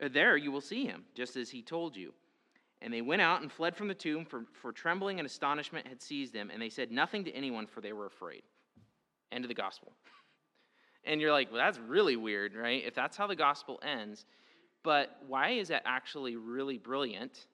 [0.03, 2.13] uh, there you will see him, just as he told you.
[2.81, 6.01] And they went out and fled from the tomb, for, for trembling and astonishment had
[6.01, 8.41] seized them, and they said nothing to anyone, for they were afraid.
[9.31, 9.91] End of the gospel.
[11.05, 12.83] And you're like, well, that's really weird, right?
[12.85, 14.25] If that's how the gospel ends,
[14.83, 17.47] But why is that actually really brilliant?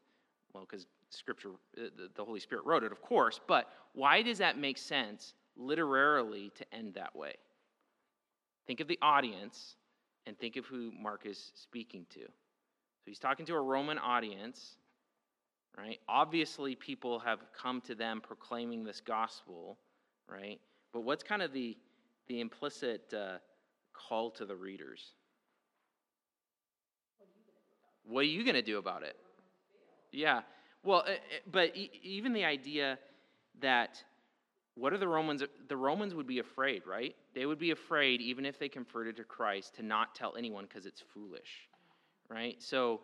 [0.51, 4.57] Well, because Scripture, uh, the Holy Spirit wrote it, of course, but why does that
[4.57, 7.33] make sense literarily to end that way?
[8.67, 9.75] Think of the audience
[10.25, 12.21] and think of who Mark is speaking to.
[12.21, 14.77] So he's talking to a Roman audience,
[15.77, 15.99] right?
[16.09, 19.77] Obviously, people have come to them proclaiming this gospel,
[20.27, 20.59] right?
[20.91, 21.77] But what's kind of the,
[22.27, 23.37] the implicit uh,
[23.93, 25.13] call to the readers?
[28.07, 29.15] What are you going to do about it?
[30.11, 30.41] Yeah.
[30.85, 31.15] Well, uh, uh,
[31.51, 32.99] but even the idea
[33.59, 34.01] that
[34.75, 35.43] what are the Romans?
[35.67, 37.15] The Romans would be afraid, right?
[37.33, 40.85] They would be afraid, even if they converted to Christ, to not tell anyone because
[40.85, 41.67] it's foolish,
[42.29, 42.61] right?
[42.61, 43.01] So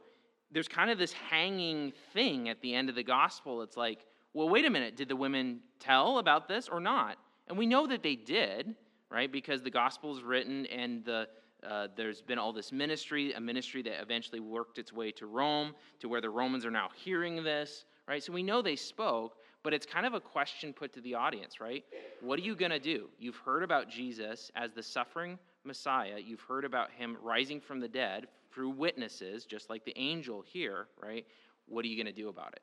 [0.52, 3.64] there's kind of this hanging thing at the end of the gospel.
[3.64, 7.18] It's like, well, wait a minute, did the women tell about this or not?
[7.48, 8.76] And we know that they did,
[9.10, 9.32] right?
[9.32, 11.28] Because the gospel is written and the
[11.68, 15.76] uh, there's been all this ministry, a ministry that eventually worked its way to Rome,
[16.00, 18.24] to where the Romans are now hearing this, right?
[18.24, 21.60] So we know they spoke, but it's kind of a question put to the audience,
[21.60, 21.84] right?
[22.22, 23.10] What are you going to do?
[23.20, 27.88] You've heard about Jesus as the suffering Messiah, you've heard about him rising from the
[27.88, 31.26] dead through witnesses, just like the angel here, right?
[31.68, 32.62] What are you going to do about it?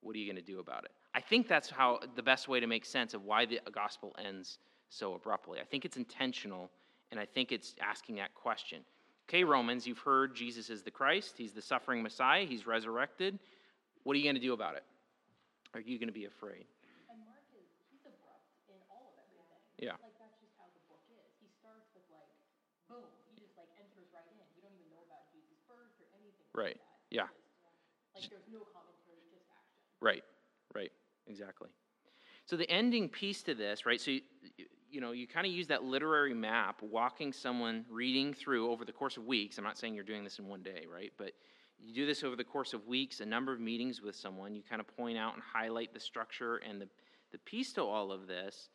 [0.00, 0.90] What are you going to do about it?
[1.14, 4.58] I think that's how the best way to make sense of why the gospel ends
[4.88, 5.60] so abruptly.
[5.60, 6.70] I think it's intentional
[7.10, 8.80] and I think it's asking that question.
[9.28, 11.34] Okay, Romans, you've heard Jesus is the Christ.
[11.38, 12.44] He's the suffering Messiah.
[12.44, 13.38] He's resurrected.
[14.02, 14.84] What are you going to do about it?
[15.74, 16.66] Are you going to be afraid?
[17.06, 17.62] And Mark is,
[17.94, 19.62] he's abrupt in all of everything.
[19.78, 19.94] Yeah.
[20.02, 21.30] Like, that's just how the book is.
[21.38, 22.26] He starts with, like,
[22.90, 23.06] boom.
[23.30, 24.34] He just, like, enters right in.
[24.58, 26.74] We don't even know about Jesus first or anything right.
[26.74, 27.14] like that.
[27.14, 27.30] Yeah.
[28.18, 29.78] Like, there's no commentary, just action.
[30.02, 30.26] Right,
[30.74, 30.90] right,
[31.30, 31.70] exactly.
[32.50, 34.02] So the ending piece to this, right?
[34.02, 34.26] So you,
[34.90, 38.92] you know, you kind of use that literary map, walking someone reading through over the
[38.92, 39.58] course of weeks.
[39.58, 41.12] I'm not saying you're doing this in one day, right?
[41.16, 41.32] But
[41.78, 44.54] you do this over the course of weeks, a number of meetings with someone.
[44.54, 46.88] You kind of point out and highlight the structure and the,
[47.32, 48.68] the piece to all of this.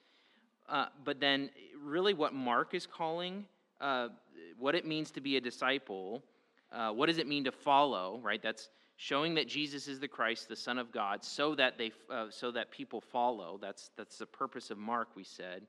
[0.67, 1.49] Uh, but then,
[1.79, 3.45] really, what Mark is calling,
[3.79, 4.09] uh,
[4.57, 6.23] what it means to be a disciple,
[6.71, 8.41] uh, what does it mean to follow, right?
[8.41, 12.27] That's showing that Jesus is the Christ, the Son of God, so that they, uh,
[12.31, 13.59] so that people follow.
[13.61, 15.09] That's that's the purpose of Mark.
[15.15, 15.67] We said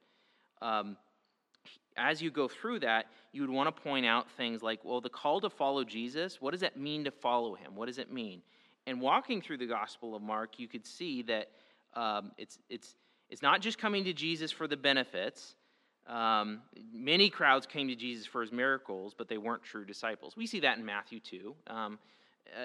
[0.63, 0.97] um,
[1.97, 5.09] as you go through that, you would want to point out things like, well, the
[5.09, 7.75] call to follow Jesus, what does that mean to follow him?
[7.75, 8.43] What does it mean?
[8.87, 11.51] And walking through the Gospel of Mark, you could see that
[11.95, 12.95] um, it's, it's,
[13.31, 15.57] it's not just coming to Jesus for the benefits.
[16.07, 16.61] Um,
[16.93, 20.37] many crowds came to Jesus for his miracles, but they weren't true disciples.
[20.37, 21.99] We see that in Matthew 2 um,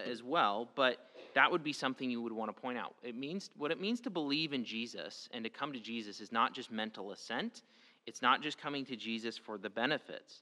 [0.05, 0.97] as well, but
[1.33, 2.93] that would be something you would want to point out.
[3.01, 6.31] It means what it means to believe in Jesus and to come to Jesus is
[6.31, 7.63] not just mental assent,
[8.05, 10.41] it's not just coming to Jesus for the benefits.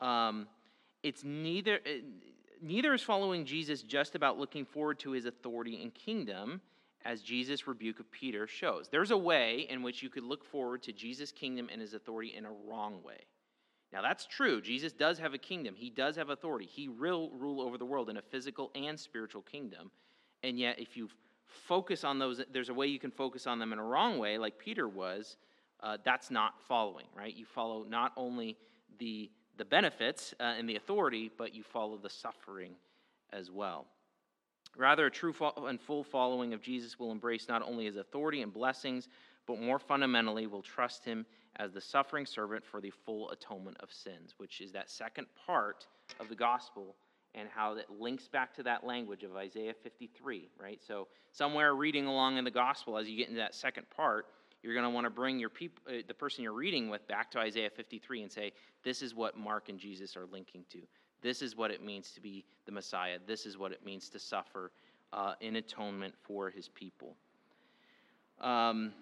[0.00, 0.46] Um,
[1.02, 2.04] it's neither, it,
[2.62, 6.60] neither is following Jesus just about looking forward to his authority and kingdom,
[7.04, 8.88] as Jesus' rebuke of Peter shows.
[8.88, 12.34] There's a way in which you could look forward to Jesus' kingdom and his authority
[12.36, 13.26] in a wrong way.
[13.92, 14.60] Now, that's true.
[14.60, 16.66] Jesus does have a kingdom, he does have authority.
[16.66, 19.90] He will rule over the world in a physical and spiritual kingdom.
[20.42, 21.08] And yet, if you
[21.46, 24.36] focus on those, there's a way you can focus on them in a wrong way,
[24.36, 25.36] like Peter was,
[25.80, 27.34] uh, that's not following, right?
[27.34, 28.56] You follow not only
[28.98, 32.72] the, the benefits uh, and the authority, but you follow the suffering
[33.32, 33.86] as well.
[34.76, 35.34] Rather, a true
[35.66, 39.08] and full following of Jesus will embrace not only his authority and blessings,
[39.46, 41.24] but more fundamentally will trust him
[41.56, 45.86] as the suffering servant for the full atonement of sins, which is that second part
[46.20, 46.94] of the gospel
[47.34, 50.80] and how that links back to that language of Isaiah 53, right?
[50.86, 54.26] So, somewhere reading along in the gospel, as you get into that second part,
[54.62, 57.30] you're going to want to bring your peop- uh, the person you're reading with back
[57.32, 58.52] to Isaiah 53 and say,
[58.82, 60.80] this is what Mark and Jesus are linking to.
[61.20, 63.18] This is what it means to be the Messiah.
[63.26, 64.70] This is what it means to suffer
[65.12, 67.16] uh, in atonement for his people.
[68.40, 68.92] Um,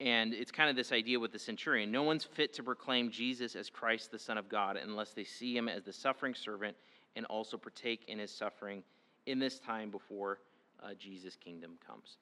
[0.00, 3.56] and it's kind of this idea with the centurion no one's fit to proclaim Jesus
[3.56, 6.76] as Christ, the Son of God, unless they see him as the suffering servant
[7.16, 8.82] and also partake in his suffering
[9.26, 10.38] in this time before
[10.82, 12.18] uh, Jesus' kingdom comes.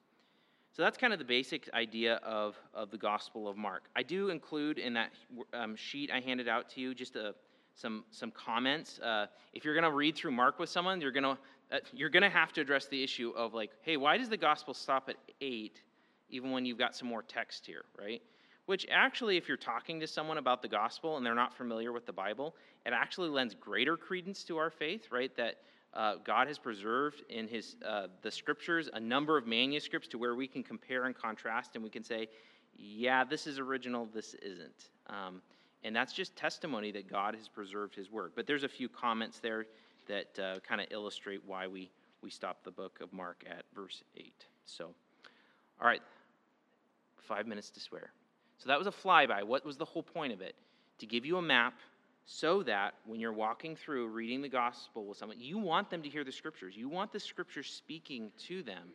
[0.75, 3.83] So that's kind of the basic idea of, of the Gospel of Mark.
[3.95, 5.11] I do include in that
[5.53, 7.31] um, sheet I handed out to you just a, uh,
[7.75, 8.99] some, some comments.
[8.99, 11.37] Uh, if you're going to read through Mark with someone, you're going to
[11.71, 14.37] uh, you're going to have to address the issue of like, hey, why does the
[14.37, 15.81] Gospel stop at eight,
[16.29, 18.21] even when you've got some more text here, right?
[18.65, 22.05] Which actually, if you're talking to someone about the Gospel and they're not familiar with
[22.05, 22.55] the Bible,
[22.85, 25.35] it actually lends greater credence to our faith, right?
[25.35, 25.55] That
[25.95, 30.35] uh, God has preserved in his, uh, the scriptures a number of manuscripts to where
[30.35, 32.27] we can compare and contrast and we can say,
[32.75, 34.89] yeah, this is original, this isn't.
[35.07, 35.41] Um,
[35.83, 38.31] And that's just testimony that God has preserved his word.
[38.35, 39.65] But there's a few comments there
[40.07, 41.91] that uh, kind of illustrate why we,
[42.21, 44.33] we stopped the book of Mark at verse 8.
[44.65, 44.85] So,
[45.79, 46.01] all right,
[47.19, 48.11] five minutes to swear.
[48.57, 49.43] So that was a flyby.
[49.43, 50.55] What was the whole point of it?
[50.99, 51.73] To give you a map
[52.25, 56.09] so that when you're walking through reading the gospel with someone, you want them to
[56.09, 56.75] hear the scriptures.
[56.77, 58.89] You want the scriptures speaking to them,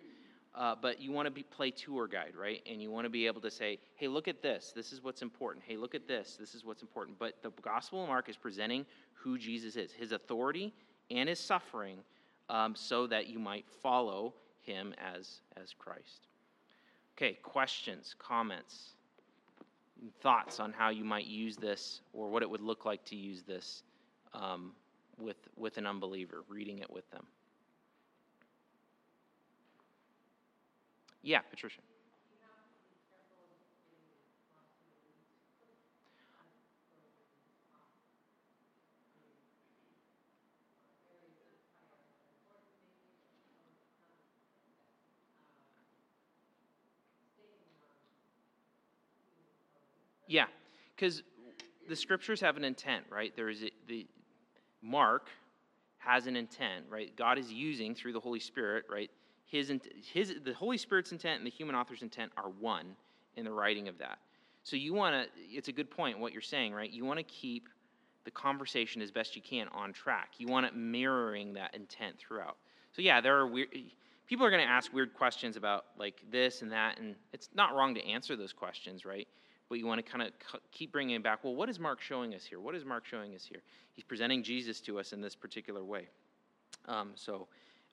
[0.54, 2.62] uh, but you want to be, play tour guide, right?
[2.70, 4.72] And you want to be able to say, hey, look at this.
[4.74, 5.64] This is what's important.
[5.66, 6.36] Hey, look at this.
[6.40, 7.18] This is what's important.
[7.18, 10.72] But the gospel of Mark is presenting who Jesus is, his authority
[11.10, 11.98] and his suffering,
[12.48, 16.28] um, so that you might follow him as, as Christ.
[17.16, 18.94] Okay, questions, comments?
[20.22, 23.42] Thoughts on how you might use this or what it would look like to use
[23.42, 23.82] this
[24.34, 24.72] um,
[25.18, 27.24] with, with an unbeliever, reading it with them.
[31.22, 31.80] Yeah, Patricia.
[50.28, 50.46] Yeah,
[50.94, 51.22] because
[51.88, 53.34] the scriptures have an intent, right?
[53.34, 54.06] There is a, the
[54.82, 55.28] Mark
[55.98, 57.14] has an intent, right?
[57.16, 59.10] God is using through the Holy Spirit, right?
[59.46, 59.72] His,
[60.12, 62.94] his the Holy Spirit's intent and the human author's intent are one
[63.36, 64.18] in the writing of that.
[64.62, 65.30] So you want to.
[65.50, 66.90] It's a good point what you're saying, right?
[66.90, 67.68] You want to keep
[68.24, 70.32] the conversation as best you can on track.
[70.36, 72.58] You want it mirroring that intent throughout.
[72.92, 73.68] So yeah, there are weird.
[74.26, 77.74] People are going to ask weird questions about like this and that, and it's not
[77.74, 79.26] wrong to answer those questions, right?
[79.68, 80.32] But you want to kind of
[80.72, 81.44] keep bringing it back.
[81.44, 82.60] Well, what is Mark showing us here?
[82.60, 83.62] What is Mark showing us here?
[83.94, 86.08] He's presenting Jesus to us in this particular way.
[86.86, 87.48] Um, so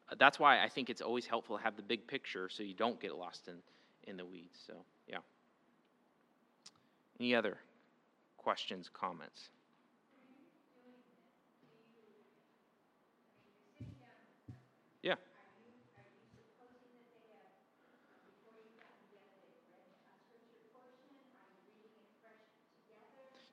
[0.09, 2.73] uh, that's why I think it's always helpful to have the big picture so you
[2.73, 3.55] don't get lost in,
[4.09, 4.59] in the weeds.
[4.65, 4.73] So,
[5.07, 5.17] yeah.
[7.19, 7.57] Any other
[8.37, 9.49] questions, comments?
[15.01, 15.15] Yeah.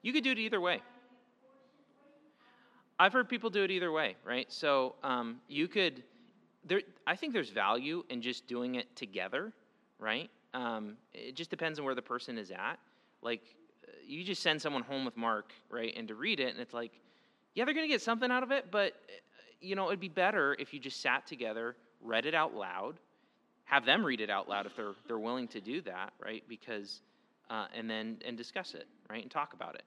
[0.03, 0.81] You could do it either way.
[2.99, 4.51] I've heard people do it either way, right?
[4.53, 6.03] So um, you could,
[6.65, 6.83] there.
[7.07, 9.53] I think there's value in just doing it together,
[9.99, 10.31] right?
[10.55, 12.79] Um, it just depends on where the person is at.
[13.23, 13.43] Like,
[14.07, 16.93] you just send someone home with Mark, right, and to read it, and it's like,
[17.55, 18.95] yeah, they're going to get something out of it, but
[19.61, 22.97] you know, it'd be better if you just sat together, read it out loud,
[23.65, 26.43] have them read it out loud if they're they're willing to do that, right?
[26.49, 27.01] Because,
[27.49, 29.85] uh, and then and discuss it, right, and talk about it.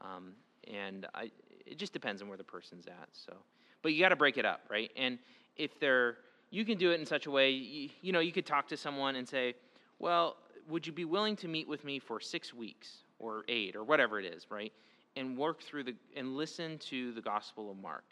[0.00, 0.32] Um,
[0.72, 1.30] and I,
[1.66, 3.08] it just depends on where the person's at.
[3.12, 3.34] So,
[3.82, 4.90] but you got to break it up, right?
[4.96, 5.18] And
[5.56, 6.18] if they're,
[6.50, 8.76] you can do it in such a way, you, you know, you could talk to
[8.76, 9.54] someone and say,
[9.98, 10.36] well,
[10.68, 14.20] would you be willing to meet with me for six weeks or eight or whatever
[14.20, 14.72] it is, right?
[15.16, 18.04] And work through the and listen to the Gospel of Mark.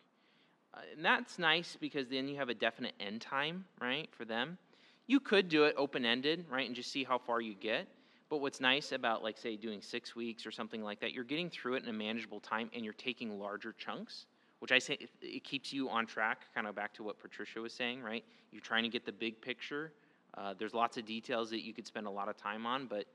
[0.74, 4.58] Uh, and that's nice because then you have a definite end time, right, for them.
[5.06, 7.86] You could do it open ended, right, and just see how far you get.
[8.28, 11.48] But what's nice about, like, say, doing six weeks or something like that, you're getting
[11.48, 14.26] through it in a manageable time and you're taking larger chunks,
[14.58, 17.72] which I say it, keeps you on track, kind of back to what Patricia was
[17.72, 18.24] saying, right?
[18.50, 19.92] You're trying to get the big picture.
[20.36, 23.06] Uh, there's lots of details that you could spend a lot of time on, but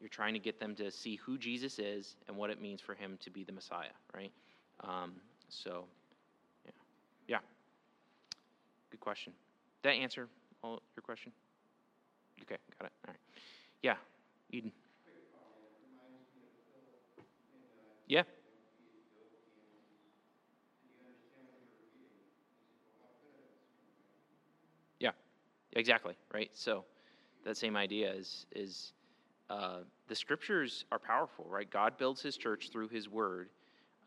[0.00, 2.94] you're trying to get them to see who Jesus is and what it means for
[2.94, 4.30] him to be the Messiah, right?
[4.84, 5.14] Um,
[5.48, 5.84] so,
[6.64, 6.70] yeah.
[7.28, 7.38] Yeah.
[8.90, 9.32] Good question.
[9.82, 10.28] Did that answer
[10.62, 11.32] all your question?
[12.42, 12.92] Okay, got it.
[13.06, 13.20] All right.
[13.82, 13.96] Yeah.
[14.52, 14.72] Eden.
[18.06, 18.22] Yeah.
[25.00, 25.12] Yeah,
[25.72, 26.50] exactly, right?
[26.54, 26.84] So
[27.44, 28.92] that same idea is, is
[29.48, 29.78] uh,
[30.08, 31.70] the scriptures are powerful, right?
[31.70, 33.48] God builds his church through his word.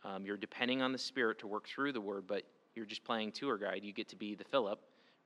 [0.04, 2.44] Um, you're depending on the Spirit to work through the word, but
[2.76, 3.82] you're just playing tour guide.
[3.84, 4.80] You get to be the Philip,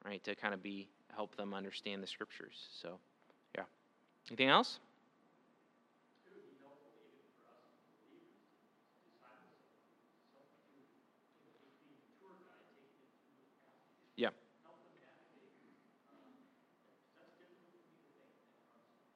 [0.06, 2.68] right, to kind of be help them understand the scriptures.
[2.82, 3.00] So,
[3.56, 3.64] yeah.
[4.30, 4.80] Anything else?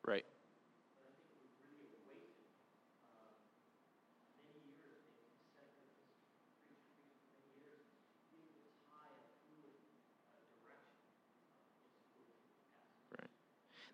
[0.06, 0.26] Right.
[13.20, 13.30] Right.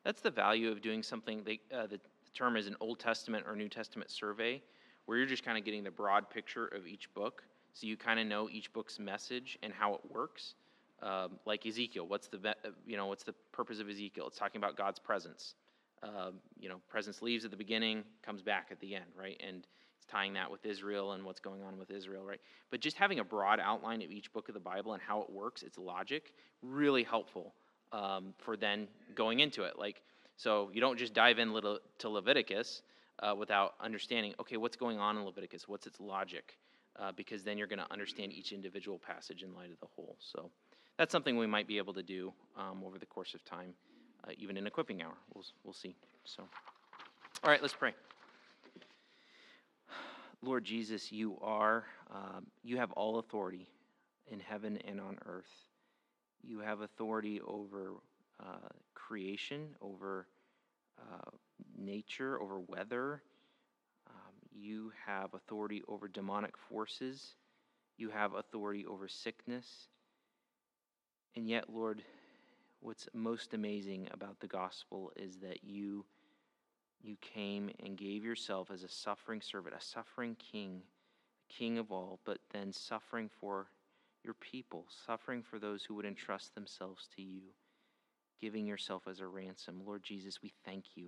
[0.08, 1.44] That's the value of doing something.
[1.44, 2.00] They, uh, the
[2.34, 4.62] term is an Old Testament or New Testament survey,
[5.06, 7.44] where you're just kind of getting the broad picture of each book,
[7.74, 10.56] so you kind of know each book's message and how it works.
[11.02, 14.28] Um, like Ezekiel, what's the uh, you know what's the purpose of Ezekiel?
[14.28, 15.56] It's talking about God's presence
[16.04, 19.42] uh, you know, presence leaves at the beginning, comes back at the end, right?
[19.46, 19.66] And
[19.98, 22.40] it's tying that with Israel and what's going on with Israel, right?
[22.70, 25.30] But just having a broad outline of each book of the Bible and how it
[25.30, 27.54] works, its logic, really helpful
[27.92, 29.78] um, for then going into it.
[29.78, 30.02] Like,
[30.36, 32.82] so you don't just dive in little, to Leviticus
[33.20, 35.68] uh, without understanding, okay, what's going on in Leviticus?
[35.68, 36.58] What's its logic?
[37.00, 40.16] Uh, because then you're going to understand each individual passage in light of the whole.
[40.20, 40.50] So
[40.98, 43.74] that's something we might be able to do um, over the course of time,
[44.28, 45.14] uh, even in equipping hour.
[45.34, 45.96] We'll, we'll see.
[46.26, 46.44] So,
[47.44, 47.94] all right, let's pray.
[50.42, 53.68] Lord Jesus, you are, um, you have all authority
[54.32, 55.46] in heaven and on earth.
[56.44, 57.94] You have authority over
[58.40, 60.28] uh, creation, over
[61.00, 61.30] uh,
[61.78, 63.22] nature, over weather.
[64.10, 67.36] Um, you have authority over demonic forces.
[67.98, 69.88] You have authority over sickness.
[71.36, 72.02] And yet, Lord,
[72.80, 76.06] what's most amazing about the gospel is that you
[77.02, 80.82] you came and gave yourself as a suffering servant, a suffering king,
[81.48, 83.68] king of all, but then suffering for
[84.28, 87.42] your people, suffering for those who would entrust themselves to you,
[88.40, 89.82] giving yourself as a ransom.
[89.86, 91.08] Lord Jesus, we thank you.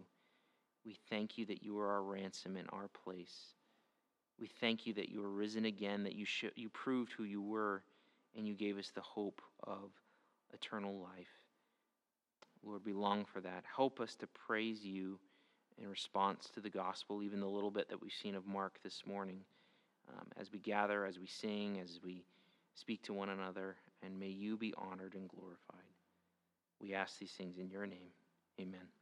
[0.86, 3.54] We thank you that you are our ransom in our place.
[4.40, 7.42] We thank you that you are risen again, that you, sh- you proved who you
[7.42, 7.84] were,
[8.36, 9.92] and you gave us the hope of
[10.54, 11.28] eternal life.
[12.64, 13.64] Lord, we long for that.
[13.76, 15.20] Help us to praise you
[15.78, 19.04] in response to the gospel, even the little bit that we've seen of Mark this
[19.06, 19.42] morning,
[20.10, 22.24] um, as we gather, as we sing, as we
[22.76, 25.96] speak to one another, and may you be honored and glorified.
[26.80, 28.12] We ask these things in your name.
[28.60, 28.99] Amen.